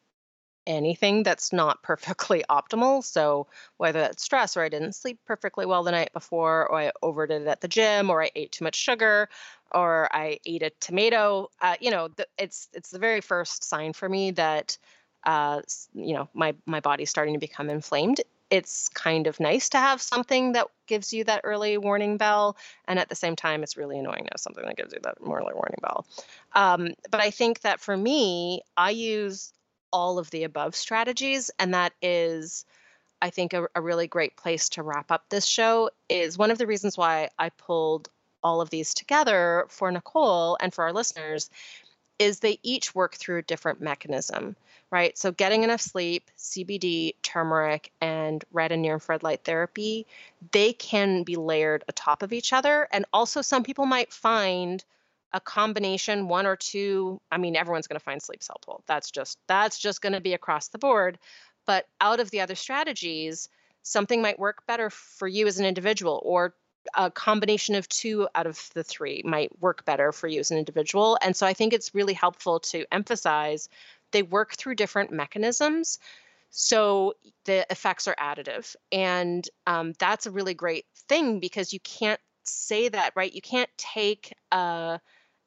[0.66, 3.04] anything that's not perfectly optimal.
[3.04, 3.48] So,
[3.78, 7.44] whether that's stress or I didn't sleep perfectly well the night before, or I overdid
[7.44, 9.30] it at the gym, or I ate too much sugar,
[9.72, 14.08] or I ate a tomato, uh, you know, it's it's the very first sign for
[14.08, 14.78] me that
[15.26, 15.62] uh,
[15.94, 20.00] you know my my body's starting to become inflamed it's kind of nice to have
[20.00, 22.56] something that gives you that early warning bell
[22.88, 25.18] and at the same time it's really annoying to have something that gives you that
[25.26, 26.06] early warning bell
[26.54, 29.54] um, but i think that for me i use
[29.94, 32.66] all of the above strategies and that is
[33.22, 36.58] i think a, a really great place to wrap up this show is one of
[36.58, 38.10] the reasons why i pulled
[38.44, 41.50] all of these together for nicole and for our listeners
[42.20, 44.58] is they each work through a different mechanism
[44.94, 45.18] right?
[45.18, 50.06] So getting enough sleep, CBD, turmeric, and red and near infrared light therapy,
[50.52, 52.88] they can be layered atop of each other.
[52.92, 54.86] And also some people might find
[55.34, 57.20] a combination, one or two.
[57.32, 58.84] I mean, everyone's going to find sleep helpful.
[58.88, 61.18] That's just that's just going to be across the board.
[61.66, 63.50] But out of the other strategies,
[63.82, 66.54] something might work better for you as an individual or
[66.96, 70.58] a combination of two out of the three might work better for you as an
[70.58, 71.18] individual.
[71.22, 73.70] And so I think it's really helpful to emphasize
[74.12, 75.98] they work through different mechanisms.
[76.50, 77.14] So
[77.46, 78.76] the effects are additive.
[78.92, 83.34] And um, that's a really great thing because you can't say that, right?
[83.34, 85.00] You can't take uh,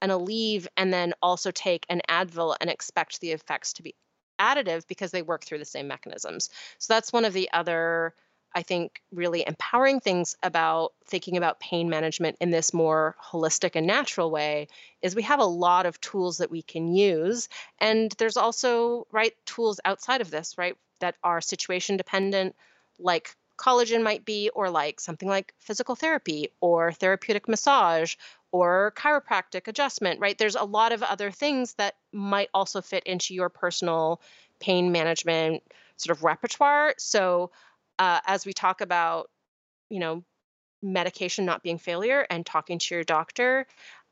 [0.03, 3.95] an Aleve and then also take an Advil and expect the effects to be
[4.39, 6.51] additive because they work through the same mechanisms.
[6.79, 8.15] So that's one of the other
[8.57, 13.87] I think, really empowering things about thinking about pain management in this more holistic and
[13.87, 14.69] natural way
[15.03, 17.51] is we have a lot of tools that we can use.
[17.81, 22.57] And there's also, right, tools outside of this, right, that are situation dependent,
[22.99, 28.15] like collagen might be, or like something like physical therapy or therapeutic massage
[28.53, 30.39] or chiropractic adjustment, right?
[30.39, 34.21] There's a lot of other things that might also fit into your personal
[34.61, 35.63] pain management
[35.97, 36.95] sort of repertoire.
[36.99, 37.51] So
[37.99, 39.31] uh, as we talk about,
[39.91, 40.25] you know,
[40.83, 43.67] medication not being failure and talking to your doctor,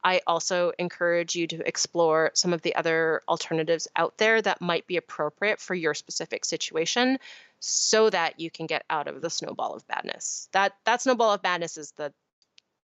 [0.05, 4.87] I also encourage you to explore some of the other alternatives out there that might
[4.87, 7.19] be appropriate for your specific situation
[7.59, 10.49] so that you can get out of the snowball of badness.
[10.53, 12.13] That that snowball of badness is the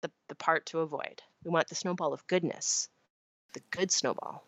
[0.02, 1.24] the, the part to avoid.
[1.44, 2.90] We want the snowball of goodness.
[3.54, 4.44] The good snowball.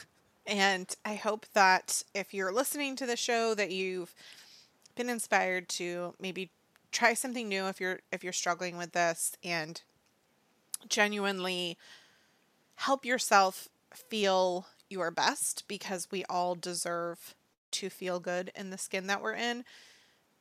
[0.46, 4.14] and I hope that if you're listening to the show that you've
[4.94, 6.50] been inspired to maybe
[6.92, 9.82] try something new if you're if you're struggling with this and
[10.88, 11.76] genuinely
[12.76, 17.34] help yourself feel your best because we all deserve
[17.72, 19.64] to feel good in the skin that we're in.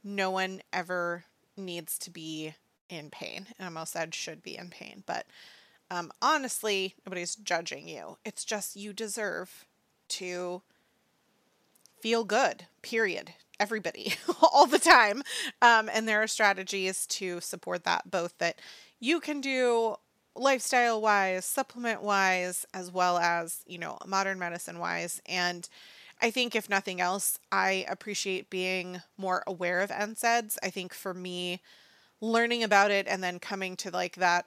[0.03, 1.25] No one ever
[1.57, 2.55] needs to be
[2.89, 3.47] in pain.
[3.57, 5.25] And I almost said should be in pain, but
[5.89, 8.17] um, honestly, nobody's judging you.
[8.25, 9.65] It's just you deserve
[10.09, 10.61] to
[11.99, 15.23] feel good, period everybody all the time.
[15.61, 18.59] Um, and there are strategies to support that, both that
[18.99, 19.95] you can do
[20.35, 25.21] lifestyle wise, supplement wise, as well as, you know, modern medicine wise.
[25.25, 25.67] And
[26.21, 30.57] I think, if nothing else, I appreciate being more aware of NSAIDs.
[30.63, 31.61] I think for me,
[32.21, 34.45] learning about it and then coming to like that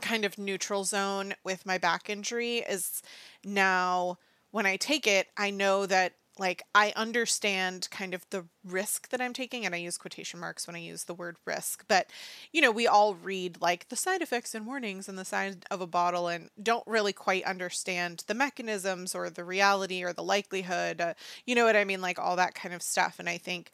[0.00, 3.02] kind of neutral zone with my back injury is
[3.44, 4.18] now
[4.50, 9.20] when I take it, I know that like I understand kind of the risk that
[9.20, 12.08] I'm taking and I use quotation marks when I use the word risk but
[12.52, 15.80] you know we all read like the side effects and warnings on the side of
[15.80, 21.00] a bottle and don't really quite understand the mechanisms or the reality or the likelihood
[21.00, 21.14] uh,
[21.44, 22.00] you know what I mean?
[22.00, 23.16] Like all that kind of stuff.
[23.18, 23.70] And I think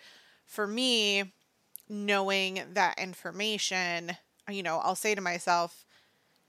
[0.47, 1.33] for me
[1.89, 4.17] knowing that information
[4.51, 5.85] you know I'll say to myself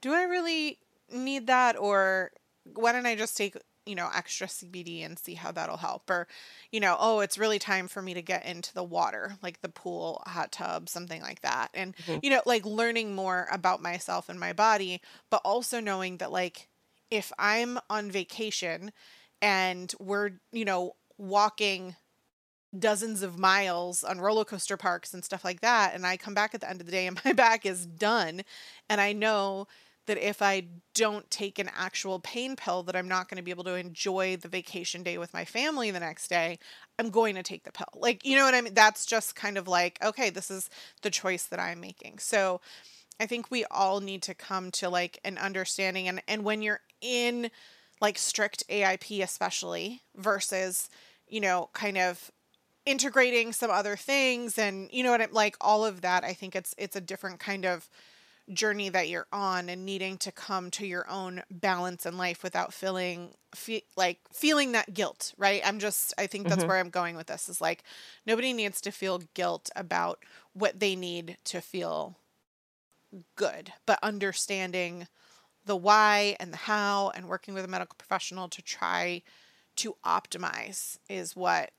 [0.00, 0.78] do I really
[1.12, 1.76] need that?
[1.78, 2.32] Or
[2.74, 3.56] why don't I just take
[3.90, 6.08] you know, extra CBD and see how that'll help.
[6.08, 6.28] Or,
[6.70, 9.68] you know, oh, it's really time for me to get into the water, like the
[9.68, 11.70] pool, hot tub, something like that.
[11.74, 12.20] And, mm-hmm.
[12.22, 16.68] you know, like learning more about myself and my body, but also knowing that, like,
[17.10, 18.92] if I'm on vacation
[19.42, 21.96] and we're, you know, walking
[22.78, 26.54] dozens of miles on roller coaster parks and stuff like that, and I come back
[26.54, 28.42] at the end of the day and my back is done,
[28.88, 29.66] and I know
[30.10, 33.52] that if I don't take an actual pain pill that I'm not going to be
[33.52, 36.58] able to enjoy the vacation day with my family the next day,
[36.98, 37.86] I'm going to take the pill.
[37.94, 38.74] Like, you know what I mean?
[38.74, 40.68] That's just kind of like, okay, this is
[41.02, 42.18] the choice that I'm making.
[42.18, 42.60] So
[43.20, 46.80] I think we all need to come to like an understanding and and when you're
[47.00, 47.52] in
[48.00, 50.90] like strict AIP especially versus,
[51.28, 52.32] you know, kind of
[52.84, 56.56] integrating some other things and you know what I'm like all of that, I think
[56.56, 57.88] it's it's a different kind of
[58.52, 62.72] journey that you're on and needing to come to your own balance in life without
[62.72, 65.62] feeling fe- like feeling that guilt, right?
[65.64, 66.66] I'm just I think that's Mhm.
[66.66, 67.84] where I'm going with this is like
[68.26, 72.16] nobody needs to feel guilt about what they need to feel
[73.36, 75.06] good, but understanding
[75.64, 79.22] the why and the how and working with a medical professional to try
[79.76, 81.70] to optimize is what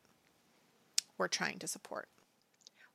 [1.18, 2.08] we're trying to support.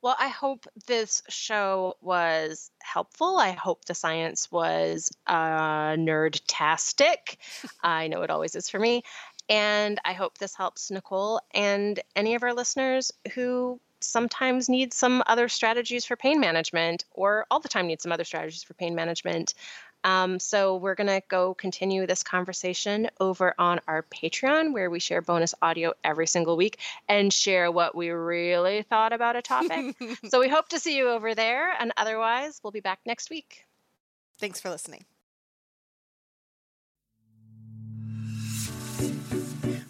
[0.07, 3.35] Well, I hope this show was helpful.
[3.39, 7.37] I hope the science was uh, nerd-tastic.
[7.83, 9.03] I know it always is for me.
[9.49, 15.23] And I hope this helps Nicole and any of our listeners who sometimes need some
[15.27, 18.95] other strategies for pain management or all the time need some other strategies for pain
[18.95, 19.55] management.
[20.07, 24.99] Um, so we're going to go continue this conversation over on our Patreon, where we
[25.01, 26.79] share bonus audio every single week
[27.09, 29.97] and share what we really thought about a topic.
[30.29, 31.73] so we hope to see you over there.
[31.77, 33.65] And otherwise, we'll be back next week.
[34.39, 35.03] Thanks for listening.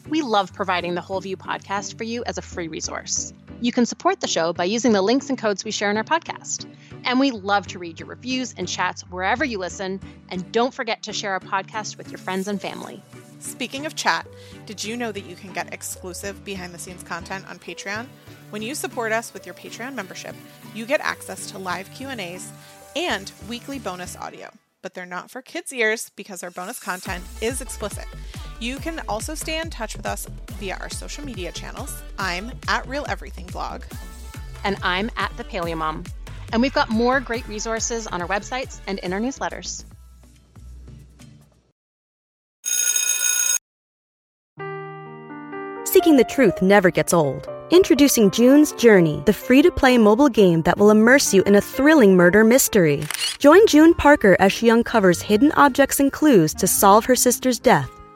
[0.10, 3.34] We love providing the Whole View podcast for you as a free resource.
[3.60, 6.04] You can support the show by using the links and codes we share in our
[6.04, 6.72] podcast.
[7.06, 10.00] And we love to read your reviews and chats wherever you listen.
[10.30, 13.02] And don't forget to share our podcast with your friends and family.
[13.40, 14.28] Speaking of chat,
[14.68, 18.06] did you know that you can get exclusive behind the scenes content on Patreon?
[18.52, 20.36] When you support us with your Patreon membership,
[20.76, 22.52] you get access to live Q&As
[22.96, 24.52] and weekly bonus audio.
[24.84, 28.06] But they're not for kids' ears because our bonus content is explicit.
[28.60, 32.02] You can also stay in touch with us via our social media channels.
[32.18, 33.84] I'm at Real Everything Blog.
[34.64, 36.04] And I'm at the Paleo Mom.
[36.52, 39.84] And we've got more great resources on our websites and in our newsletters.
[45.86, 47.48] Seeking the truth never gets old.
[47.70, 51.62] Introducing June's Journey, the free to play mobile game that will immerse you in a
[51.62, 53.04] thrilling murder mystery.
[53.40, 57.92] Join June Parker as she uncovers hidden objects and clues to solve her sister's death